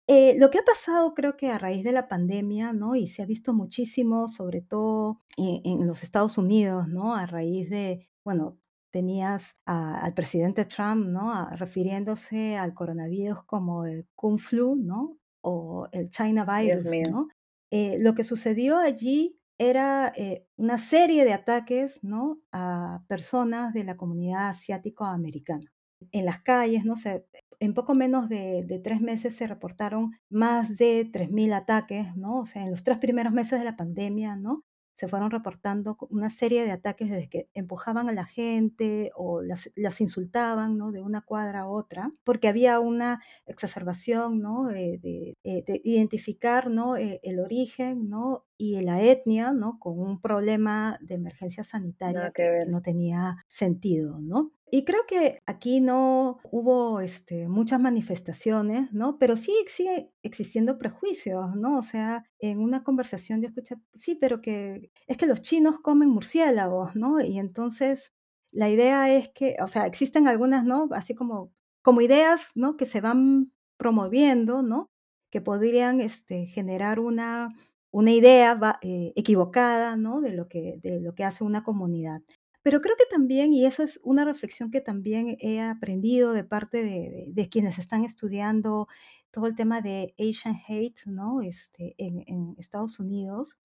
[0.08, 2.96] Eh, lo que ha pasado creo que a raíz de la pandemia, ¿no?
[2.96, 7.16] Y se ha visto muchísimo, sobre todo en, en los Estados Unidos, ¿no?
[7.16, 8.60] A raíz de, bueno,
[8.94, 11.34] tenías a, al presidente Trump, ¿no?
[11.34, 15.18] A, refiriéndose al coronavirus como el Kung Flu, ¿no?
[15.42, 17.28] O el China Virus, ¿no?
[17.72, 22.40] Eh, lo que sucedió allí era eh, una serie de ataques, ¿no?
[22.52, 25.74] A personas de la comunidad asiático-americana.
[26.12, 26.96] En las calles, ¿no?
[26.96, 27.26] Se,
[27.60, 32.42] en poco menos de, de, tres meses se reportaron más de 3.000 ataques, ¿no?
[32.42, 34.64] O sea, en los tres primeros meses de la pandemia, ¿no?
[34.96, 39.72] Se fueron reportando una serie de ataques desde que empujaban a la gente o las,
[39.76, 40.92] las insultaban ¿no?
[40.92, 44.68] de una cuadra a otra, porque había una exacerbación ¿no?
[44.68, 46.96] de, de, eh, de identificar ¿no?
[46.96, 48.46] Eh, el origen ¿no?
[48.58, 49.80] y la etnia ¿no?
[49.80, 54.20] con un problema de emergencia sanitaria que, que, no tenía sentido.
[54.20, 54.52] ¿no?
[54.76, 59.20] Y creo que aquí no hubo este, muchas manifestaciones, ¿no?
[59.20, 61.78] Pero sí sigue existiendo prejuicios, ¿no?
[61.78, 66.10] O sea, en una conversación yo escuché, sí, pero que es que los chinos comen
[66.10, 67.22] murciélagos, ¿no?
[67.22, 68.14] Y entonces
[68.52, 70.88] la idea es que, o sea, existen algunas, ¿no?
[70.94, 71.54] Así como,
[71.84, 72.76] como ideas, ¿no?
[72.76, 74.90] Que se van promoviendo, ¿no?
[75.30, 77.50] Que podrían este, generar una,
[77.92, 80.20] una idea eh, equivocada, ¿no?
[80.20, 82.24] De lo, que, de lo que hace una comunidad.
[82.64, 86.84] Pero creo que también, y eso es una reflexión que también he aprendido de parte
[86.84, 88.88] de, quienes están estudiando
[89.32, 91.42] todo el tema de Asian hate, ¿no?
[91.42, 93.58] Este, en, Estados Unidos,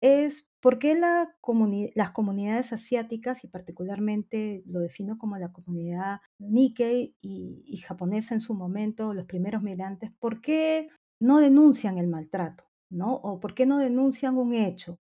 [0.00, 7.62] es por qué las comunidades asiáticas, y particularmente lo defino como la comunidad Nikkei y,
[7.64, 10.88] y japonesa en su momento, los primeros migrantes, ¿por qué
[11.20, 12.72] no denuncian el maltrato?
[12.92, 13.14] ¿no?
[13.14, 15.00] O por qué no denuncian un hecho.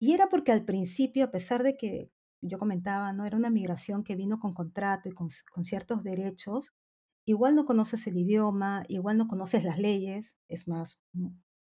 [0.00, 2.10] Y era porque al principio, a pesar de que
[2.40, 3.24] yo comentaba, ¿no?
[3.24, 6.72] Era una migración que vino con contrato y con, con, ciertos derechos.
[7.24, 11.00] Igual no conoces el idioma, igual no conoces las leyes, es más,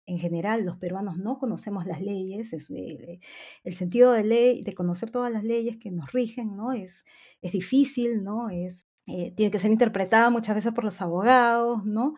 [0.06, 3.20] en general los peruanos no conocemos las leyes, eh,
[3.64, 6.72] el sentido de ley, de conocer todas las leyes que nos rigen, ¿no?
[6.72, 7.04] Es,
[7.40, 8.50] es difícil, ¿no?
[8.50, 12.14] Es, eh, tiene que ser interpretada muchas veces por los abogados, ¿no?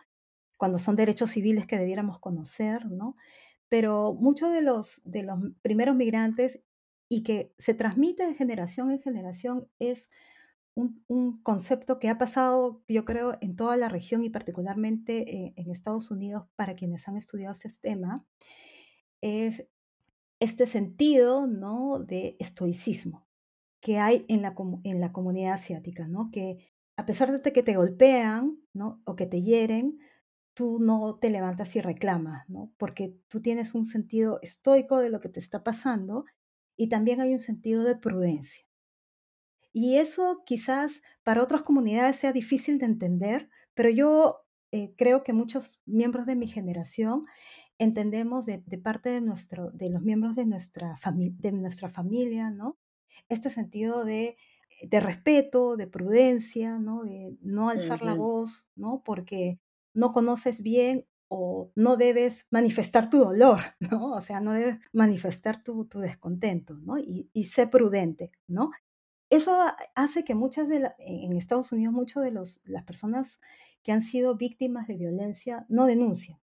[0.57, 3.15] Cuando son derechos civiles que debiéramos conocer, ¿no?
[3.69, 6.59] Pero muchos de los, de los primeros migrantes
[7.09, 10.09] y que se transmite de generación en generación es
[10.75, 15.71] un, concepto que ha pasado, yo creo, en toda la región y particularmente eh, en
[15.71, 18.25] Estados Unidos para quienes han estudiado este tema,
[19.21, 19.65] es
[20.39, 21.99] este sentido ¿no?
[21.99, 23.25] de estoicismo
[23.81, 26.29] que hay en la, en la comunidad asiática, ¿no?
[26.31, 29.01] que a pesar de que te golpean ¿no?
[29.05, 29.99] o que te hieren,
[30.53, 32.71] tú no te levantas y reclamas, ¿no?
[32.77, 36.25] porque tú tienes un sentido estoico de lo que te está pasando
[36.77, 38.63] y también hay un sentido de prudencia.
[39.73, 45.33] Y eso quizás para otras comunidades sea difícil de entender, pero yo eh, creo que
[45.33, 47.25] muchos miembros de mi generación
[47.77, 52.77] entendemos de, parte de, nuestro, de los miembros de nuestra, de nuestra familia, ¿no?
[53.29, 54.37] Este sentido de,
[54.81, 57.03] de respeto, de prudencia, ¿no?
[57.03, 59.03] De no alzar la voz, ¿no?
[59.05, 59.59] Porque
[59.93, 64.13] no conoces bien o no debes manifestar tu dolor, ¿no?
[64.13, 66.97] O sea, no debes manifestar tu, descontento, ¿no?
[66.97, 68.71] Y, sé prudente, ¿no?
[69.29, 69.57] Eso
[69.95, 73.39] hace que muchas de en Estados Unidos, muchas de los, las personas
[73.83, 76.39] que han sido víctimas de violencia no denuncian.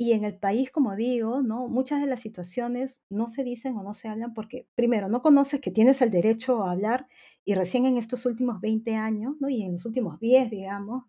[0.00, 1.66] Y en el país, como digo, ¿no?
[1.66, 5.60] muchas de las situaciones no se dicen o no se hablan porque, primero, no conoces
[5.60, 7.08] que tienes el derecho a hablar
[7.44, 9.48] y recién en estos últimos 20 años, ¿no?
[9.48, 11.02] y en los últimos 10, digamos,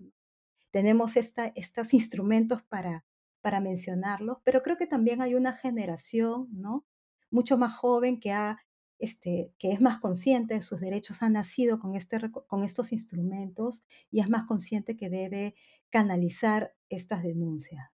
[0.72, 3.06] tenemos esta, estos instrumentos para,
[3.42, 6.86] para mencionarlos, pero creo que también hay una generación ¿no?
[7.32, 8.60] mucho más joven que ha
[9.00, 13.82] este, que es más consciente de sus derechos, ha nacido con, este, con estos instrumentos
[14.12, 15.56] y es más consciente que debe
[15.90, 17.90] canalizar estas denuncias.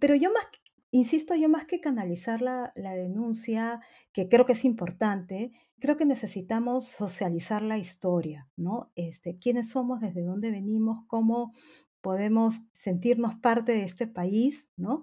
[0.00, 0.46] Pero yo más,
[0.90, 3.80] insisto, yo más que canalizar la, la denuncia,
[4.12, 8.90] que creo que es importante, creo que necesitamos socializar la historia, ¿no?
[8.94, 11.52] Este, ¿Quiénes somos, desde dónde venimos, cómo
[12.00, 15.02] podemos sentirnos parte de este país, ¿no?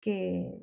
[0.00, 0.62] Que,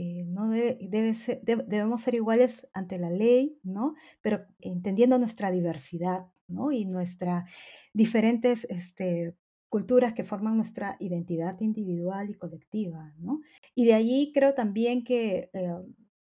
[0.00, 3.94] eh, no debe, debemos ser iguales ante la ley, ¿no?
[4.22, 6.70] Pero entendiendo nuestra diversidad, ¿no?
[6.70, 7.50] Y nuestras
[7.92, 9.34] diferentes este,
[9.68, 13.40] culturas que forman nuestra identidad individual y colectiva, ¿no?
[13.74, 15.76] Y de allí creo también que, eh,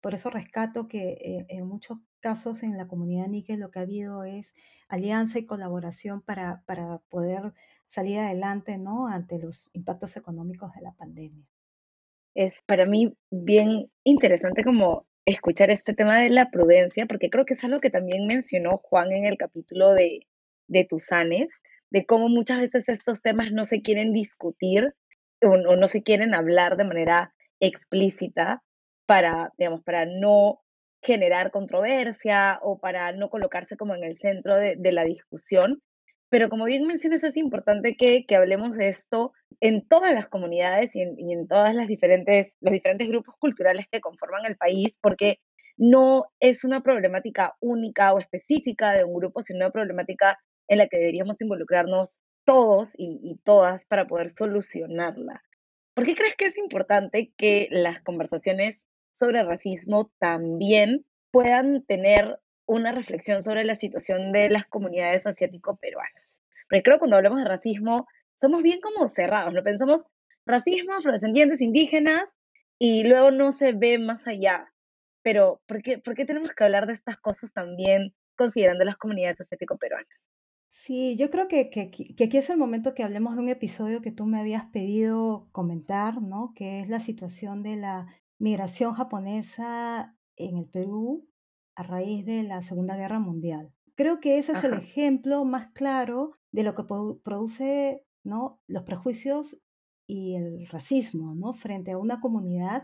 [0.02, 3.84] por eso rescato que eh, en muchos casos en la comunidad níquel lo que ha
[3.84, 4.56] habido es
[4.90, 7.54] alianza y colaboración para, para poder
[7.88, 9.08] salir adelante, ¿no?
[9.08, 11.46] Ante los impactos económicos de la pandemia
[12.36, 17.54] es para mí bien interesante como escuchar este tema de la prudencia, porque creo que
[17.54, 20.26] es algo que también mencionó Juan en el capítulo de,
[20.68, 21.50] de Tusanes,
[21.92, 24.94] de cómo muchas veces estos temas no se quieren discutir
[25.42, 28.64] o, no se quieren hablar de manera explícita
[29.06, 30.62] para, digamos, para no
[31.02, 35.82] generar controversia o para no colocarse como en el centro de, la discusión,
[36.30, 39.32] pero como bien mencionas, es importante que, hablemos de esto
[39.62, 44.02] en todas las comunidades y en, y todas las diferentes, los diferentes grupos culturales que
[44.02, 45.40] conforman el país, porque
[45.78, 50.38] no es una problemática única o específica de un grupo, sino una problemática
[50.70, 55.44] en la que deberíamos involucrarnos todos y, y todas para poder solucionarla.
[55.94, 62.40] ¿Por qué crees que es importante que las conversaciones sobre racismo también puedan tener
[62.70, 66.38] una reflexión sobre la situación de las comunidades asiático-peruanas.
[66.70, 69.64] Porque creo que cuando hablamos de racismo, somos bien como cerrados, ¿no?
[69.64, 70.06] Pensamos
[70.46, 72.30] racismo, afrodescendientes, indígenas,
[72.78, 74.72] y luego no se ve más allá.
[75.24, 79.42] Pero, ¿por qué, ¿por qué tenemos que hablar de estas cosas también considerando las comunidades
[79.42, 80.29] asiático-peruanas?
[80.90, 84.02] Sí, yo creo que, que, que, aquí es el momento que hablemos de un episodio
[84.02, 86.52] que tú me habías pedido comentar, ¿no?
[86.56, 88.08] Que es la situación de la
[88.40, 91.30] migración japonesa en el Perú
[91.76, 93.72] a raíz de la Segunda Guerra Mundial.
[93.94, 98.60] Creo que ese es el ejemplo más claro de lo que produce ¿no?
[98.66, 99.60] los prejuicios
[100.08, 101.54] y el racismo ¿no?
[101.54, 102.82] frente a una comunidad.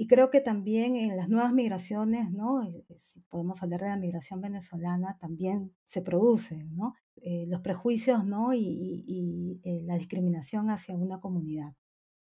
[0.00, 2.62] Y creo que también en las nuevas migraciones, ¿no?
[2.62, 6.94] Eh, eh, si podemos hablar de la migración venezolana, también se produce ¿no?
[7.16, 8.54] Eh, los prejuicios ¿no?
[8.54, 11.72] y, la discriminación hacia una comunidad.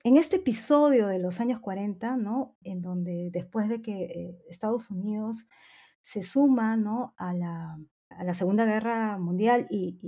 [0.04, 2.56] En este episodio de los años 40, ¿no?
[2.64, 5.46] en donde después de que Estados Unidos
[6.02, 7.14] se suma ¿no?
[7.16, 7.78] a, la,
[8.10, 10.00] a, la, Segunda Guerra Mundial y,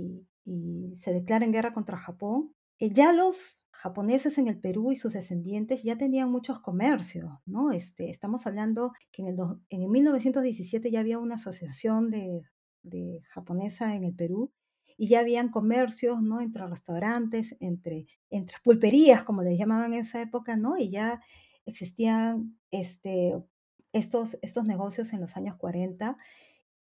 [0.44, 4.96] y, se declara en guerra contra Japón, eh, ya los japoneses en el Perú y
[4.96, 7.72] sus descendientes ya tenían muchos comercios, ¿no?
[7.72, 9.36] Este, estamos hablando que en el,
[9.68, 12.42] en el 1917 ya había una asociación de,
[12.82, 14.52] de japonesa en el Perú
[14.96, 16.40] y ya habían comercios, ¿no?
[16.40, 20.76] Entre restaurantes, entre, entre pulperías, como les llamaban en esa época, ¿no?
[20.76, 21.22] Y ya
[21.64, 23.34] existían este,
[23.92, 26.16] estos, estos negocios en los años 40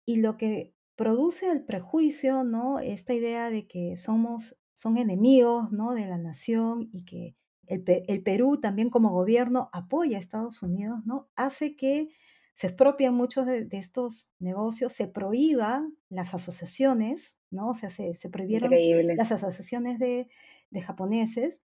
[0.05, 2.81] y lo que produce el prejuicio, ¿no?
[2.81, 5.93] Esta idea de que somos, son enemigos, ¿no?
[5.93, 7.35] De la nación y que
[7.67, 11.29] el, el Perú también como gobierno apoya a Estados Unidos, ¿no?
[11.35, 12.11] Hace que
[12.55, 17.71] se expropian muchos de, estos negocios, se prohíba las asociaciones, ¿no?
[17.71, 18.71] O sea, se, se prohibieron
[19.17, 20.29] las asociaciones de,
[20.71, 21.61] de, japoneses.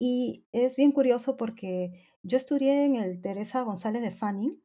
[0.00, 4.60] Y es bien curioso porque yo estudié en el Teresa González de Fanning,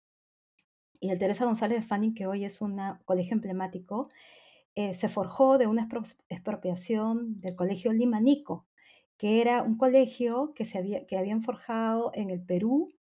[1.00, 4.10] y el Teresa González de Fanning, que hoy es un colegio emblemático,
[4.76, 5.88] eh, se forjó de una
[6.30, 8.66] expropiación del colegio Limanico,
[9.18, 12.92] que era un colegio que, se había, que habían forjado en el Perú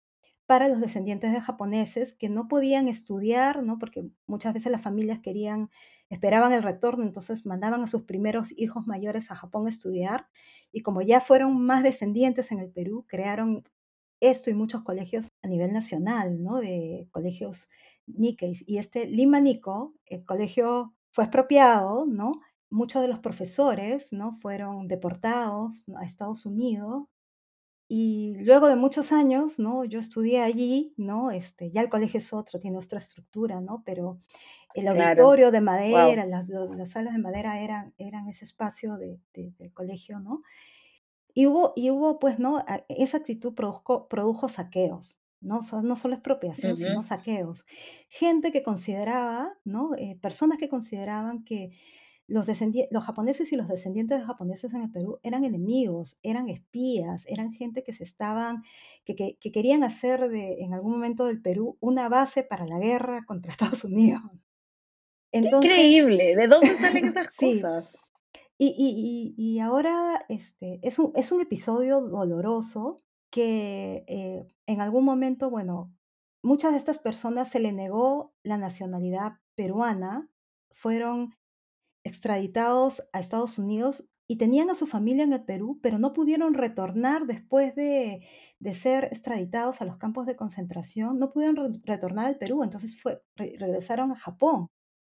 [0.46, 3.78] para los descendientes de japoneses que no podían estudiar, ¿no?
[3.78, 5.70] porque muchas veces las familias querían,
[6.10, 10.26] esperaban el retorno, entonces mandaban a sus primeros hijos mayores a Japón a estudiar,
[10.70, 13.64] y como ya fueron más descendientes en el Perú, crearon
[14.20, 16.58] esto y muchos colegios a nivel nacional, ¿no?
[16.58, 17.68] de colegios
[18.06, 18.62] Nikkeis.
[18.66, 22.40] Y este Lima Nikko, el colegio fue expropiado, ¿no?
[22.70, 24.38] Muchos de los profesores, ¿no?
[24.40, 27.04] Fueron deportados a Estados Unidos
[27.94, 29.84] y luego de muchos años, ¿no?
[29.84, 31.30] Yo estudié allí, ¿no?
[31.30, 33.82] Este, ya el colegio es otro, tiene otra estructura, ¿no?
[33.84, 34.18] Pero
[34.74, 36.48] el auditorio de madera, las,
[36.90, 40.42] salas de madera eran, eran ese espacio de, del colegio, ¿no?
[41.34, 42.64] Y hubo, y hubo, pues, ¿no?
[42.88, 45.60] Esa actitud produjo, produjo saqueos, ¿no?
[45.82, 47.66] no solo expropiación, sino saqueos.
[48.08, 49.94] Gente que consideraba, ¿no?
[49.96, 51.70] Eh, personas que consideraban que
[52.28, 52.46] los,
[52.90, 57.52] los japoneses y los descendientes de japoneses en el Perú eran enemigos, eran espías, eran
[57.52, 58.62] gente que se estaban,
[59.04, 63.24] que, que, querían hacer de, en algún momento del Perú una base para la guerra
[63.26, 64.22] contra Estados Unidos.
[65.32, 67.88] Increíble, ¿de dónde salen esas cosas?
[68.58, 73.01] Y, y, y, ahora este, es, un, es un episodio doloroso
[73.32, 75.90] que eh, en algún momento, bueno,
[76.42, 80.28] muchas de estas personas se le negó la nacionalidad peruana,
[80.70, 81.34] fueron
[82.04, 86.54] extraditados a Estados Unidos y tenían a su familia en el Perú, pero no pudieron
[86.54, 88.28] retornar después de,
[88.74, 94.12] ser extraditados a los campos de concentración, no pudieron retornar al Perú, entonces fue, regresaron
[94.12, 94.68] a Japón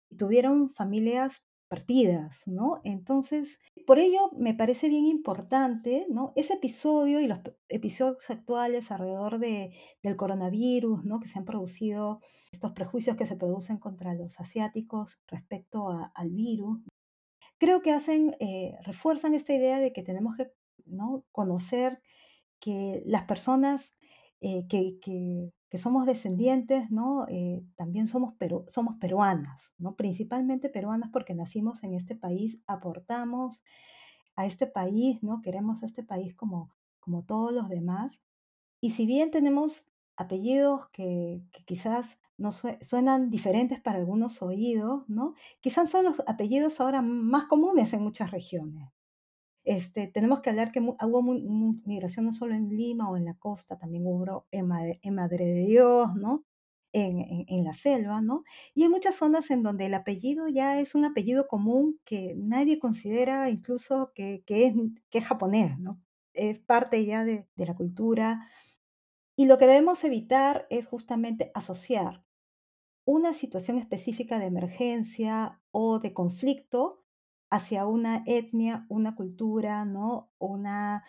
[0.10, 2.82] y tuvieron familias partidas, ¿no?
[2.84, 6.34] Entonces, por ello me parece bien importante, ¿no?
[6.36, 7.40] Ese episodio y los
[7.70, 11.20] episodios actuales alrededor de, del coronavirus, ¿no?
[11.20, 16.80] Que se han producido estos prejuicios que se producen contra los asiáticos respecto al virus,
[17.60, 20.52] creo que hacen, eh, refuerzan esta idea de que tenemos que
[20.86, 21.24] ¿no?
[21.32, 22.02] conocer
[22.60, 23.94] que las personas
[24.42, 27.28] eh, que, que, somos descendientes, ¿no?
[27.30, 28.34] Eh, también somos,
[28.68, 29.96] somos peruanas, ¿no?
[29.96, 33.62] principalmente peruanas porque nacimos en este país, aportamos
[34.36, 35.42] a este país, ¿no?
[35.42, 38.26] queremos a este país como, como todos los demás.
[38.82, 45.34] Y si bien tenemos apellidos que, que quizás no suenan diferentes para algunos oídos, ¿no?
[45.60, 48.90] Quizás son los apellidos ahora más comunes en muchas regiones.
[49.70, 51.22] Este, tenemos que hablar que hubo
[51.86, 56.16] migración no solo en Lima o en la costa, también hubo en Madre, de Dios,
[56.16, 56.44] ¿no?
[56.92, 58.44] En, en, la selva, ¿no?
[58.74, 62.80] Y hay muchas zonas en donde el apellido ya es un apellido común que nadie
[62.80, 64.74] considera incluso que, que es,
[65.12, 66.02] que es japonés, ¿no?
[66.34, 68.50] Es parte ya de, de la cultura.
[69.36, 72.24] Y lo que debemos evitar es justamente asociar
[73.06, 76.99] una situación específica de emergencia o de conflicto
[77.50, 80.32] hacia una etnia, una cultura, ¿no?
[80.38, 81.04] Una,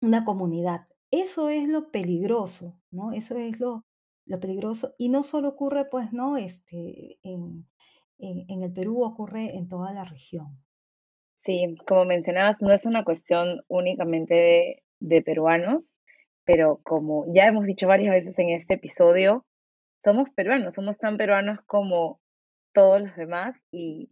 [0.00, 0.86] una comunidad.
[1.10, 3.12] Eso es lo peligroso, ¿no?
[3.12, 3.84] Eso es lo,
[4.26, 4.94] lo peligroso.
[4.98, 6.36] Y no solo ocurre, pues, ¿no?
[6.36, 7.66] Este, en,
[8.18, 10.58] en, el Perú ocurre en toda la región.
[11.34, 15.96] Sí, como mencionabas, no es una cuestión únicamente de, de peruanos,
[16.44, 19.44] pero como ya hemos dicho varias veces en este episodio,
[19.98, 22.20] somos peruanos, somos tan peruanos como
[22.72, 24.10] todos los demás y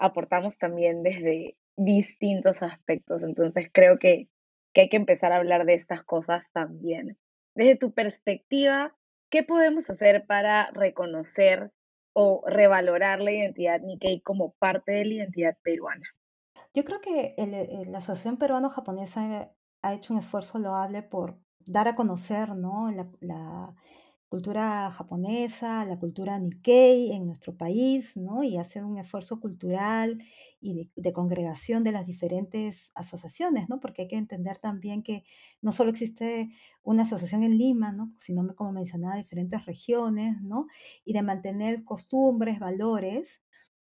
[0.00, 3.22] aportamos también desde distintos aspectos.
[3.22, 4.28] Entonces creo que,
[4.74, 7.18] hay que empezar a hablar de estas cosas también.
[7.54, 8.96] Desde tu perspectiva,
[9.28, 11.72] ¿qué podemos hacer para reconocer
[12.12, 16.08] o revalorar la identidad Nikkei como parte de la identidad peruana?
[16.72, 17.34] Yo creo que
[17.88, 22.90] la Asociación Peruano-Japonesa ha hecho un esfuerzo loable por dar a conocer ¿no?
[23.20, 23.74] la,
[24.30, 28.44] cultura japonesa, la cultura Nikkei en nuestro país, ¿no?
[28.44, 30.22] Y hacer un esfuerzo cultural
[30.60, 33.80] y de, congregación de las diferentes asociaciones, ¿no?
[33.80, 35.24] Porque hay que entender también que
[35.60, 36.48] no solo existe
[36.84, 38.14] una asociación en Lima, ¿no?
[38.20, 40.68] Sino, como mencionaba, diferentes regiones, ¿no?
[41.04, 43.42] Y de mantener costumbres, valores,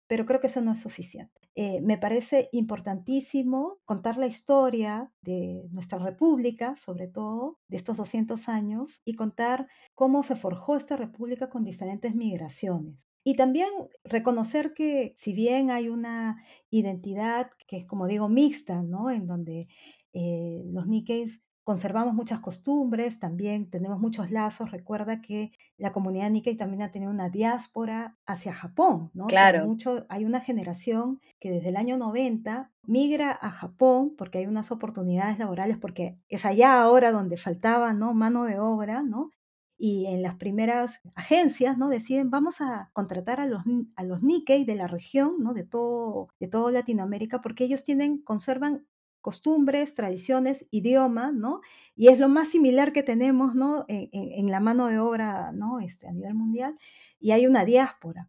[0.08, 1.41] pero creo que eso no es suficiente.
[1.54, 8.48] Eh, me parece importantísimo contar la historia de nuestra república, sobre todo de estos 200
[8.48, 13.06] años, y contar cómo se forjó esta república con diferentes migraciones.
[13.24, 13.68] Y también
[14.02, 19.10] reconocer que si bien hay una identidad que es, como digo, mixta, ¿no?
[19.10, 19.68] En donde
[20.14, 24.70] eh, los Nikkeis conservamos muchas costumbres, también tenemos muchos lazos.
[24.70, 29.26] Recuerda que la comunidad Nikkei también ha tenido una diáspora hacia Japón, ¿no?
[29.26, 29.66] Claro.
[29.66, 34.70] mucho, hay una generación que desde el año 90 migra a Japón porque hay unas
[34.72, 38.12] oportunidades laborales, porque es allá ahora donde faltaba, ¿no?
[38.12, 39.30] Mano de obra, ¿no?
[39.78, 41.88] Y en las primeras agencias, ¿no?
[41.88, 43.62] Deciden, vamos a contratar a los,
[43.96, 45.54] a los Nikkei de la región, ¿no?
[45.54, 48.86] De todo, de todo Latinoamérica, porque ellos tienen, conservan
[49.22, 51.60] costumbres, tradiciones, idioma, ¿no?
[51.96, 53.86] Y es lo más similar que tenemos, ¿no?
[53.88, 55.80] En, la mano de obra, ¿no?
[55.80, 56.78] Este, a nivel mundial.
[57.18, 58.28] Y hay una diáspora.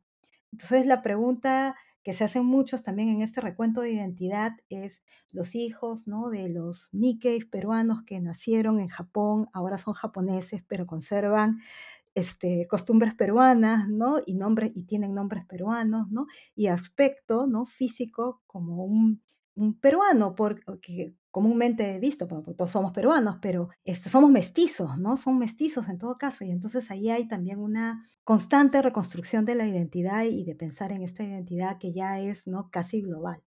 [0.53, 5.55] Entonces la pregunta que se hacen muchos también en este recuento de identidad es los
[5.55, 6.29] hijos, ¿no?
[6.29, 11.61] De los Nikkei peruanos que nacieron en Japón, ahora son japoneses, pero conservan
[12.13, 14.17] este, costumbres peruanas, ¿no?
[14.25, 16.27] Y, nombres, y tienen nombres peruanos, ¿no?
[16.55, 17.65] Y aspecto, ¿no?
[17.65, 19.21] Físico como un
[19.55, 25.17] un peruano, porque comúnmente visto, todos somos peruanos, pero este, somos mestizos, ¿no?
[25.17, 29.67] Son mestizos en todo caso, y entonces ahí hay también una constante reconstrucción de la
[29.67, 32.69] identidad y de pensar en esta identidad que ya es, ¿no?
[32.71, 33.43] Casi global.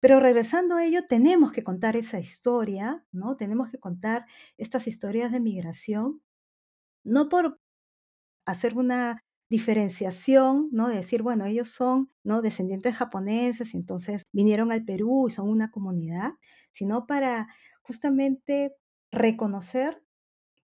[0.00, 3.36] Pero regresando a ello, tenemos que contar esa historia, ¿no?
[3.36, 4.26] Tenemos que contar
[4.58, 6.20] estas historias de migración,
[7.04, 7.60] no por
[8.44, 10.88] hacer una diferenciación, ¿no?
[10.88, 12.40] De decir, bueno, ellos son, ¿no?
[12.40, 16.32] Descendientes japoneses y entonces vinieron al Perú y son una comunidad,
[16.72, 17.48] sino para
[17.82, 18.74] justamente
[19.10, 20.02] reconocer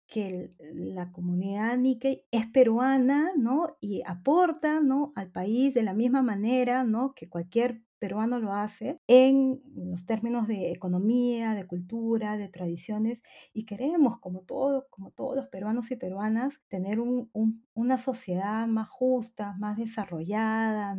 [0.06, 3.78] que la comunidad Nikkei es peruana, ¿no?
[3.80, 5.14] Y aporta, ¿no?
[5.16, 7.14] Al país de la misma manera, ¿no?
[7.14, 13.22] Que cualquier peruano lo hace en los términos de economía, de cultura, de tradiciones,
[13.54, 19.56] y queremos, como, todo, como todos los peruanos y peruanas, tener una sociedad más justa,
[19.58, 20.94] más desarrollada,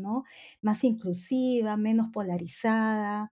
[0.62, 3.32] más inclusiva, menos polarizada,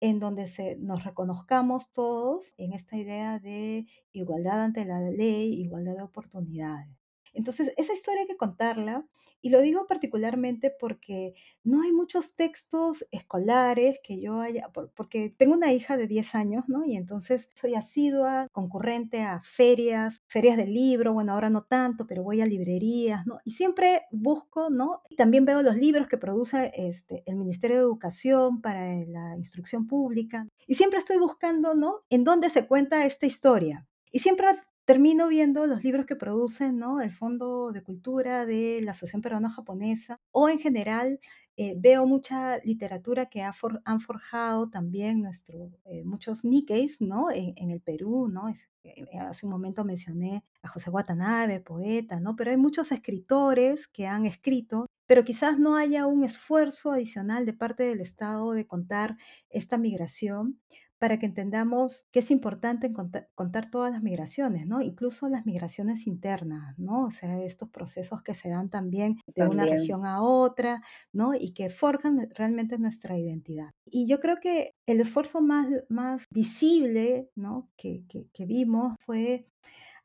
[0.00, 5.96] en donde se, nos reconozcamos todos en esta idea de igualdad ante la ley, igualdad
[5.96, 7.03] de oportunidades.
[7.34, 9.04] Entonces, esa historia hay que contarla
[9.44, 15.52] y lo digo particularmente porque no hay muchos textos escolares que yo haya, porque tengo
[15.52, 16.86] una hija de 10 años, ¿no?
[16.86, 22.22] Y entonces soy asidua, concurrente a ferias, ferias de libro, bueno, ahora no tanto, pero
[22.22, 23.38] voy a librerías, ¿no?
[23.44, 25.02] Y siempre busco, ¿no?
[25.10, 29.86] Y también veo los libros que produce este, el Ministerio de Educación para la instrucción
[29.86, 30.48] pública.
[30.66, 31.96] Y siempre estoy buscando, ¿no?
[32.08, 33.86] En dónde se cuenta esta historia.
[34.10, 34.46] Y siempre
[34.84, 37.00] termino viendo los libros que producen ¿no?
[37.00, 41.20] el Fondo de Cultura de la Asociación Peruana Japonesa o en general
[41.56, 47.30] eh, veo mucha literatura que han forjado también nuestro, eh, muchos Nikkeis ¿no?
[47.30, 48.28] En, el Perú.
[48.28, 48.48] ¿no?
[48.82, 52.36] Eh, hace un momento mencioné a José Watanabe, poeta, ¿no?
[52.36, 57.52] pero hay muchos escritores que han escrito pero quizás no haya un esfuerzo adicional de
[57.52, 59.16] parte del Estado de contar
[59.50, 60.60] esta migración
[61.04, 64.80] para que entendamos que es importante contar, todas las migraciones, ¿no?
[64.80, 67.04] Incluso las migraciones internas, ¿no?
[67.04, 70.80] O sea, estos procesos que se dan también de una región a otra,
[71.12, 71.34] ¿no?
[71.34, 73.68] Y que forjan realmente nuestra identidad.
[73.84, 77.68] Y yo creo que el esfuerzo más, más visible, ¿no?
[77.76, 79.46] Que, que, que vimos fue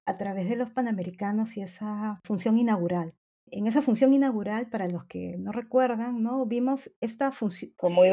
[0.05, 3.13] a través de los Panamericanos y esa función inaugural
[3.51, 6.45] en esa función inaugural, para los que no recuerdan, ¿no?
[6.45, 7.71] Vimos esta función,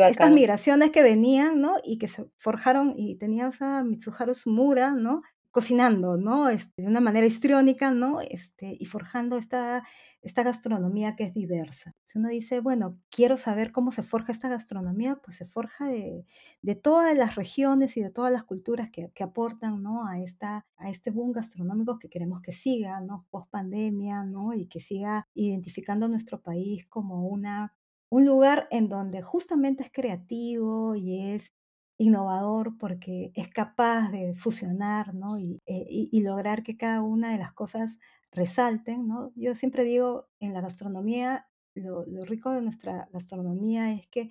[0.09, 1.75] estas migraciones que venían, ¿no?
[1.85, 5.23] Y que se forjaron y tenías a Mitsuharu Sumura, ¿no?
[5.57, 6.51] Cocinando, ¿no?
[6.51, 8.21] Este, de una manera histriónica, ¿no?
[8.21, 9.85] Este, y forjando esta,
[10.21, 11.95] esta gastronomía que es diversa.
[12.03, 16.27] Si uno dice, bueno, quiero saber cómo se forja esta gastronomía, pues se forja de,
[16.61, 20.07] de todas las regiones y de todas las culturas que, que, aportan, ¿no?
[20.07, 23.25] A, esta, a este boom gastronómico que queremos que siga, ¿no?
[23.31, 24.53] Post pandemia, ¿no?
[24.53, 27.73] Y que siga identificando nuestro país como una
[28.09, 31.53] un lugar en donde justamente es creativo y es
[31.99, 35.39] innovador porque es capaz de fusionar ¿no?
[35.39, 37.99] y, eh, y, lograr que cada una de las cosas
[38.33, 39.07] resalten.
[39.09, 39.33] ¿no?
[39.35, 44.31] Yo siempre digo, en la gastronomía, lo, lo, rico de nuestra gastronomía es que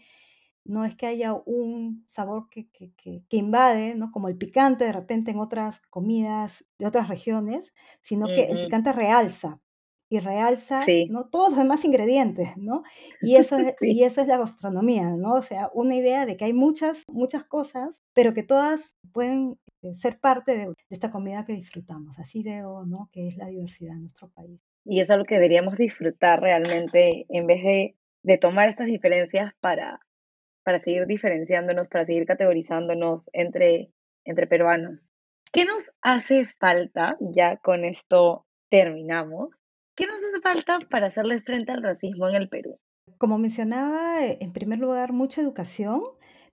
[0.63, 4.11] no es que haya un sabor que, que, que, que, invade, ¿no?
[4.11, 8.91] como el picante de repente en otras comidas de otras regiones, sino que el picante
[8.91, 9.59] realza
[10.15, 11.25] y realza ¿no?
[11.25, 12.83] todos los demás ingredientes, ¿no?
[13.21, 15.35] Y eso, es, y eso es la gastronomía, ¿no?
[15.35, 19.95] O sea, una idea de que hay muchas, muchas cosas, pero que todas pueden eh,
[19.95, 22.17] ser parte de, esta comida que disfrutamos.
[22.19, 23.09] Así veo, ¿no?
[23.11, 24.59] Que es la diversidad en nuestro país.
[24.83, 29.53] Y eso es lo que deberíamos disfrutar realmente en vez de, de tomar estas diferencias
[29.59, 29.99] para,
[30.63, 33.91] para seguir diferenciándonos, para seguir categorizándonos entre,
[34.23, 35.07] entre peruanos.
[35.51, 37.17] ¿Qué nos hace falta?
[37.21, 39.49] Ya con esto terminamos.
[39.95, 42.77] ¿Qué nos hace falta para hacerle frente al racismo en el Perú?
[43.17, 46.01] Como mencionaba, eh, en primer lugar, mucha educación,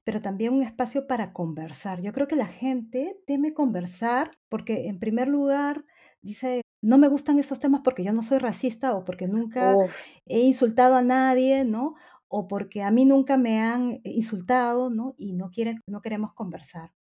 [0.04, 2.00] pero también un espacio para conversar.
[2.00, 5.84] Yo creo que la gente teme conversar porque, en primer lugar,
[6.20, 9.74] dice, no me gustan esos temas porque yo no soy racista o porque nunca
[10.26, 11.94] he insultado a nadie, ¿no?
[12.28, 15.14] O porque a mí nunca me han insultado, ¿no?
[15.18, 16.92] Y no, quieren, no queremos conversar.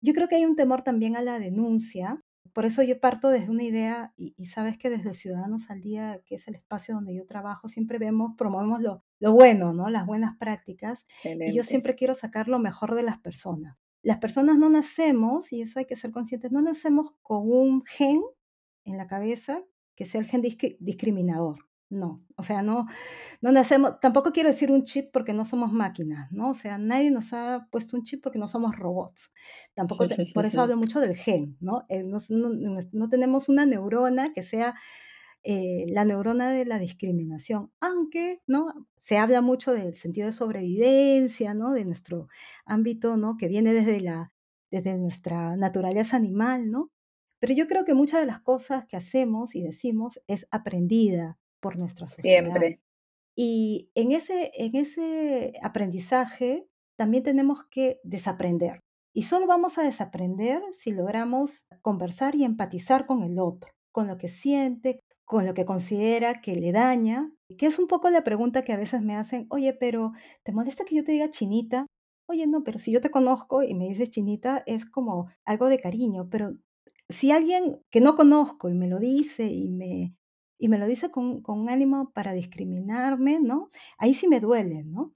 [0.00, 2.22] Yo creo que hay un temor también a la denuncia.
[2.52, 6.36] Por eso yo parto desde una idea, y, sabes que desde Ciudadanos al Día, que
[6.36, 9.88] es el espacio donde yo trabajo, siempre vemos, promovemos lo, lo bueno, ¿no?
[9.90, 11.06] Las buenas prácticas.
[11.24, 13.76] Y yo siempre quiero sacar lo mejor de las personas.
[14.02, 18.20] Las personas no nacemos, y eso hay que ser conscientes, no nacemos con un gen
[18.84, 19.62] en la cabeza
[19.96, 21.66] que sea el gen discriminador.
[21.94, 22.86] No, o sea, no,
[23.40, 26.50] no nacemos, tampoco quiero decir un chip porque no somos máquinas, ¿no?
[26.50, 29.32] O sea, nadie nos ha puesto un chip porque no somos robots.
[29.74, 31.84] Tampoco, por eso hablo mucho del gen, ¿no?
[31.88, 34.74] Eh, no, no, tenemos una neurona que sea
[35.44, 38.88] eh, la neurona de la discriminación, aunque, ¿no?
[38.96, 41.74] Se habla mucho del sentido de sobrevivencia, ¿no?
[41.74, 42.26] De nuestro
[42.66, 43.36] ámbito, ¿no?
[43.36, 44.32] Que viene desde la,
[44.72, 46.90] desde nuestra naturaleza animal, ¿no?
[47.38, 51.78] Pero yo creo que muchas de las cosas que hacemos y decimos es aprendida por
[51.78, 52.42] nuestra sociedad.
[52.42, 52.78] Siempre.
[53.34, 58.80] Y en ese, en ese aprendizaje también tenemos que desaprender.
[59.14, 64.18] Y solo vamos a desaprender si logramos conversar y empatizar con el otro, con lo
[64.18, 68.62] que siente, con lo que considera que le daña, que es un poco la pregunta
[68.62, 70.12] que a veces me hacen, oye, pero
[70.42, 71.86] ¿te molesta que yo te diga chinita?
[72.28, 75.80] Oye, no, pero si yo te conozco y me dices chinita, es como algo de
[75.80, 76.52] cariño, pero
[77.08, 80.14] si alguien que no conozco y me lo dice y me,
[80.58, 83.70] y me lo dice con, con ánimo para discriminarme, ¿no?
[83.98, 85.12] Ahí sí me duele, ¿no?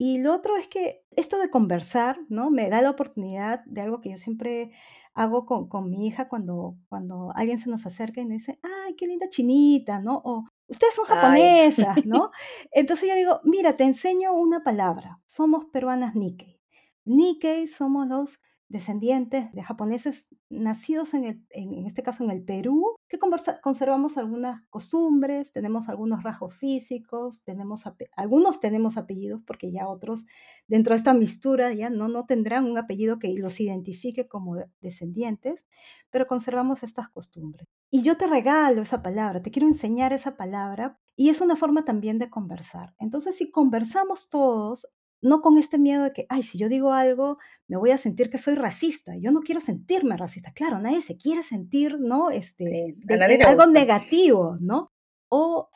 [0.00, 2.50] Y lo otro es que esto de conversar, ¿no?
[2.50, 4.70] Me da la oportunidad de algo que yo siempre
[5.12, 8.94] hago con, con mi hija cuando, cuando alguien se nos acerca y me dice, ay,
[8.94, 10.22] qué linda chinita, ¿no?
[10.24, 12.30] O ustedes son japonesas, ¿no?
[12.70, 15.20] Entonces yo digo, mira, te enseño una palabra.
[15.26, 16.60] Somos peruanas Nikkei.
[17.04, 18.38] Nikkei somos los
[18.68, 23.18] descendientes de japoneses nacidos en, el, en, este caso en el Perú, que
[23.62, 27.84] conservamos algunas costumbres, tenemos algunos rasgos físicos, tenemos
[28.16, 30.26] algunos tenemos apellidos porque ya otros
[30.66, 35.64] dentro de esta mistura ya no, no tendrán un apellido que los identifique como descendientes,
[36.10, 37.66] pero conservamos estas costumbres.
[37.90, 41.84] Y yo te regalo esa palabra, te quiero enseñar esa palabra y es una forma
[41.84, 42.94] también de conversar.
[42.98, 44.86] Entonces, si conversamos todos,
[45.20, 48.30] no con este miedo de que, ay, si yo digo algo, me voy a sentir
[48.30, 49.16] que soy racista.
[49.16, 50.52] Yo no quiero sentirme racista.
[50.52, 52.30] Claro, nadie se quiere sentir, ¿no?
[52.30, 54.92] Este, de, algo negativo, ¿no?
[55.28, 55.68] O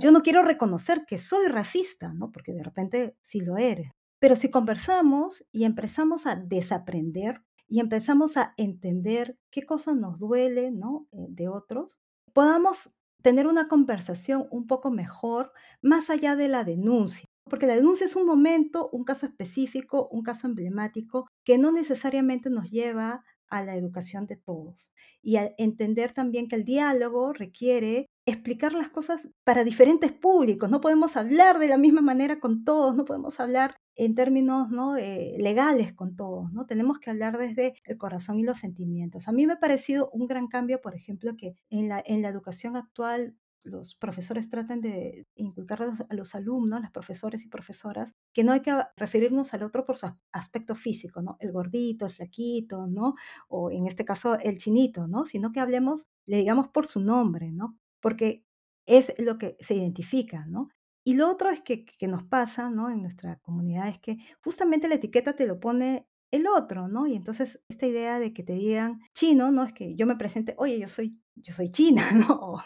[0.00, 2.32] yo no quiero reconocer que soy racista, ¿no?
[2.32, 3.90] Porque de repente sí lo eres.
[4.18, 10.70] Pero si conversamos y empezamos a desaprender y empezamos a entender qué cosas nos duele,
[10.70, 11.06] ¿no?
[11.12, 11.98] Eh, de otros,
[12.32, 12.90] podamos
[13.22, 17.28] tener una conversación un poco mejor más allá de la denuncia.
[17.48, 22.50] Porque la denuncia es un momento, un caso específico, un caso emblemático que no necesariamente
[22.50, 24.92] nos lleva a la educación de todos
[25.22, 30.70] y a entender también que el diálogo requiere explicar las cosas para diferentes públicos.
[30.70, 34.96] No podemos hablar de la misma manera con todos, no podemos hablar en términos ¿no?
[34.96, 36.66] Eh, legales con todos, ¿no?
[36.66, 39.28] Tenemos que hablar desde el corazón y los sentimientos.
[39.28, 42.28] A mí me ha parecido un gran cambio, por ejemplo, que en la, en la
[42.28, 43.34] educación actual
[43.64, 48.60] los profesores tratan de inculcar a los alumnos, las profesores y profesoras, que no hay
[48.60, 51.36] que referirnos al otro por su aspecto físico, ¿no?
[51.40, 53.14] El gordito, el flaquito, ¿no?
[53.48, 55.24] O en este caso el chinito, ¿no?
[55.24, 57.78] Sino que hablemos, le digamos por su nombre, ¿no?
[58.00, 58.44] Porque
[58.86, 60.68] es lo que se identifica, ¿no?
[61.04, 62.90] Y lo otro es que, que nos pasa, ¿no?
[62.90, 67.06] En nuestra comunidad es que justamente la etiqueta te lo pone el otro, ¿no?
[67.06, 69.64] Y entonces esta idea de que te digan chino, ¿no?
[69.64, 72.62] Es que yo me presente, oye, yo soy yo soy china, ¿no?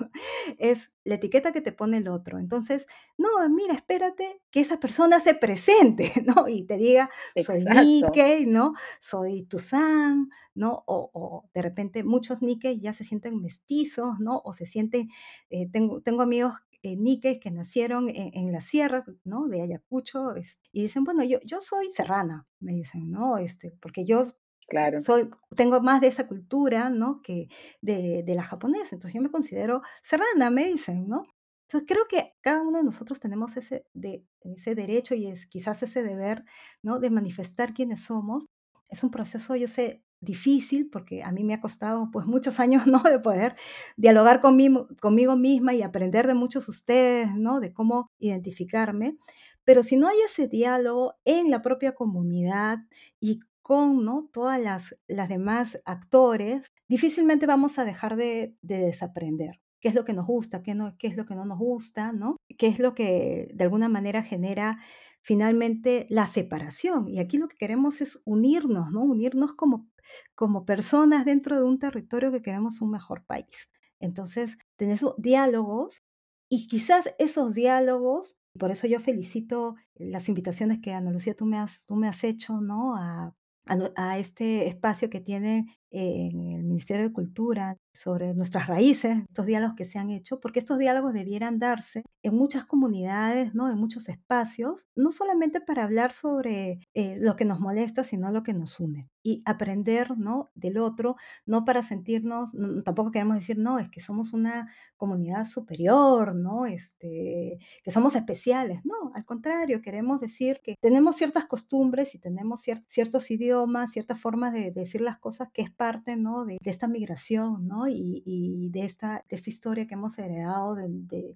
[0.58, 2.38] Es la etiqueta que te pone el otro.
[2.38, 2.86] Entonces,
[3.18, 6.48] no, mira, espérate que esa persona se presente, ¿no?
[6.48, 7.10] Y te diga,
[7.44, 8.74] soy Nikkei, ¿no?
[9.00, 10.84] Soy Tusan, ¿no?
[10.86, 14.40] O, de repente muchos Nikkei ya se sienten mestizos, ¿no?
[14.44, 15.08] O se sienten,
[15.50, 19.46] eh, tengo, tengo amigos eh, Nikkei que nacieron en, la sierra, ¿no?
[19.46, 20.34] De Ayacucho,
[20.72, 23.38] y dicen, bueno, yo, yo soy serrana, me dicen, ¿no?
[23.38, 24.24] Este, porque yo
[24.72, 25.00] Claro.
[25.02, 27.20] Soy, tengo más de esa cultura, ¿no?
[27.22, 27.48] Que
[27.82, 28.96] de, de la japonesa.
[28.96, 31.24] Entonces yo me considero serrana, me dicen, ¿no?
[31.68, 35.82] Entonces creo que cada uno de nosotros tenemos ese, de, ese derecho y es quizás
[35.82, 36.44] ese deber,
[36.82, 37.00] ¿no?
[37.00, 38.46] De manifestar quiénes somos.
[38.88, 42.86] Es un proceso, yo sé, difícil porque a mí me ha costado pues muchos años,
[42.86, 43.02] ¿no?
[43.02, 43.56] De poder
[43.98, 47.60] dialogar conmigo, conmigo misma y aprender de muchos ustedes, ¿no?
[47.60, 49.18] De cómo identificarme.
[49.64, 52.78] Pero si no hay ese diálogo en la propia comunidad
[53.20, 53.40] y
[53.72, 54.28] con ¿no?
[54.34, 60.04] todas las, las demás actores, difícilmente vamos a dejar de, de desaprender qué es lo
[60.04, 62.36] que nos gusta, qué, no, qué es lo que no nos gusta, ¿no?
[62.58, 64.78] qué es lo que de alguna manera genera
[65.22, 67.08] finalmente la separación.
[67.08, 69.04] Y aquí lo que queremos es unirnos, ¿no?
[69.04, 69.88] Unirnos como,
[70.34, 73.70] como personas dentro de un territorio que queremos un mejor país.
[74.00, 76.02] Entonces, tenemos diálogos
[76.50, 81.56] y quizás esos diálogos, por eso yo felicito las invitaciones que Ana Lucía tú me
[81.56, 82.96] has, tú me has hecho, ¿no?
[82.96, 83.34] A,
[83.66, 89.76] a, este espacio que tiene en el Ministerio de Cultura sobre nuestras raíces, estos diálogos
[89.76, 93.70] que se han hecho, porque estos diálogos debieran darse en muchas comunidades, ¿no?
[93.70, 98.42] en muchos espacios, no solamente para hablar sobre eh, lo que nos molesta, sino lo
[98.42, 100.50] que nos une y aprender ¿no?
[100.54, 101.16] del otro,
[101.46, 102.52] no para sentirnos,
[102.84, 106.64] tampoco queremos decir, no, es que somos una comunidad superior, ¿no?
[106.64, 112.62] Este, que somos especiales, no, al contrario, queremos decir que tenemos ciertas costumbres y tenemos
[112.86, 116.44] ciertos idiomas, ciertas formas de, decir las cosas que es parte ¿no?
[116.44, 117.88] de, esta migración ¿no?
[117.88, 120.86] y, de, esta, de esta historia que hemos heredado de,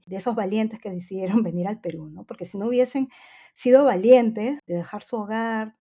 [0.07, 2.23] de, esos valientes que decidieron venir al Perú, ¿no?
[2.23, 3.09] porque si no hubiesen
[3.55, 5.75] sido valientes de dejar su hogar,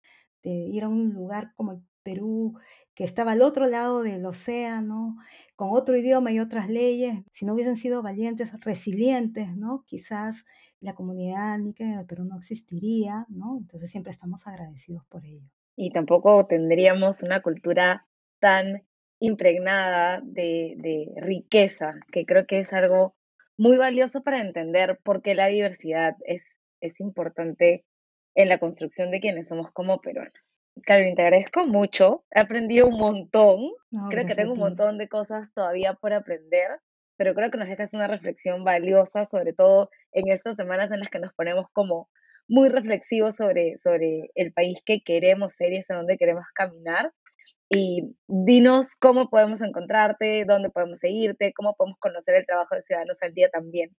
[0.43, 2.55] de ir a un lugar como el Perú,
[2.95, 5.19] que estaba al otro lado del océano,
[5.57, 9.85] con otro idioma y otras leyes, si no hubiesen sido valientes, resilientes, ¿no?
[9.87, 10.47] Quizás
[10.81, 13.59] la comunidad níquel en el Perú no existiría, ¿no?
[13.59, 15.51] Entonces siempre estamos agradecidos por ello.
[15.77, 18.07] Y tampoco tendríamos una cultura
[18.45, 18.87] tan
[19.21, 23.17] impregnada de, riqueza, que creo que es algo
[23.57, 26.43] muy valioso para entender por qué la diversidad es,
[26.83, 27.87] es importante
[28.35, 30.61] en la construcción de quienes somos como peruanos.
[30.83, 32.27] Carolina, te agradezco mucho.
[32.33, 33.61] He aprendido un montón.
[34.11, 36.69] creo que tengo un montón de cosas todavía por aprender,
[37.17, 41.09] pero creo que nos dejas una reflexión valiosa, sobre todo en estas semanas en las
[41.09, 42.11] que nos ponemos como
[42.47, 47.11] muy reflexivos sobre, sobre el país que queremos ser y hacia dónde queremos caminar.
[47.71, 53.23] Y dinos cómo podemos encontrarte, dónde podemos seguirte, cómo podemos conocer el trabajo de Ciudadanos
[53.23, 53.91] al Día también.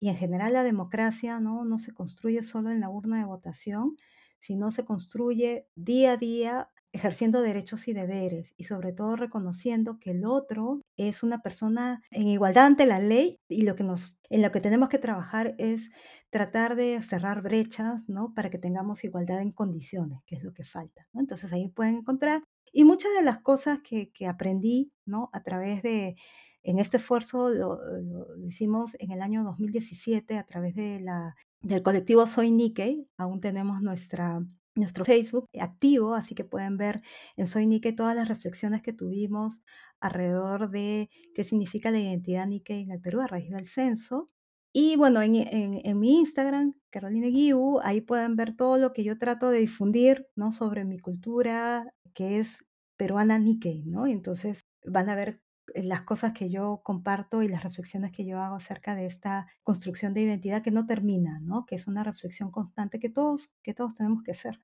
[0.01, 1.65] y en general la democracia ¿no?
[1.65, 3.97] no se construye solo en la urna de votación,
[4.39, 10.13] sino se construye día a día ejerciendo derechos y deberes y sobre todo reconociendo que
[10.13, 14.43] el otro es una persona en igualdad ante la ley y lo que nos en
[14.43, 15.91] lo que tenemos que trabajar es
[16.31, 18.33] tratar de cerrar brechas, ¿no?
[18.35, 21.21] Para que tengamos igualdad en condiciones, que es lo que falta, ¿no?
[21.21, 22.43] Entonces ahí pueden encontrar
[22.73, 25.31] y muchas de las cosas que, que aprendí, ¿no?
[25.33, 26.17] A través de
[26.63, 31.83] en este esfuerzo lo, lo, hicimos en el año 2017 a través de la, del
[31.83, 33.07] colectivo Soy Nikkei.
[33.17, 34.45] Aún tenemos nuestra,
[34.77, 37.03] nuestro Facebook activo, así que pueden ver
[37.37, 39.61] en Soy Nikkei todas las reflexiones que tuvimos
[40.01, 44.31] alrededor de qué significa la identidad Nikkei en el Perú a raíz del censo.
[44.73, 49.19] Y bueno, en, en, mi Instagram, Caroline Guiu, ahí pueden ver todo lo que yo
[49.19, 50.53] trato de difundir, ¿no?
[50.53, 52.59] Sobre mi cultura, que es
[52.99, 54.07] peruana Nikkei, ¿no?
[54.07, 55.41] Entonces van a ver
[55.75, 60.15] las cosas que yo comparto y las reflexiones que yo hago acerca de esta construcción
[60.15, 61.67] de identidad que no termina, ¿no?
[61.67, 64.61] Que es una reflexión constante que todos, que todos tenemos que hacer.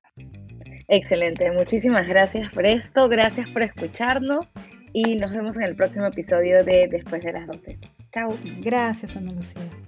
[0.87, 4.47] Excelente, muchísimas gracias por esto, gracias por escucharnos
[4.93, 7.79] y nos vemos en el próximo episodio de Después de las 12.
[8.11, 8.31] Chao.
[8.61, 9.82] Gracias, Ana Lucía.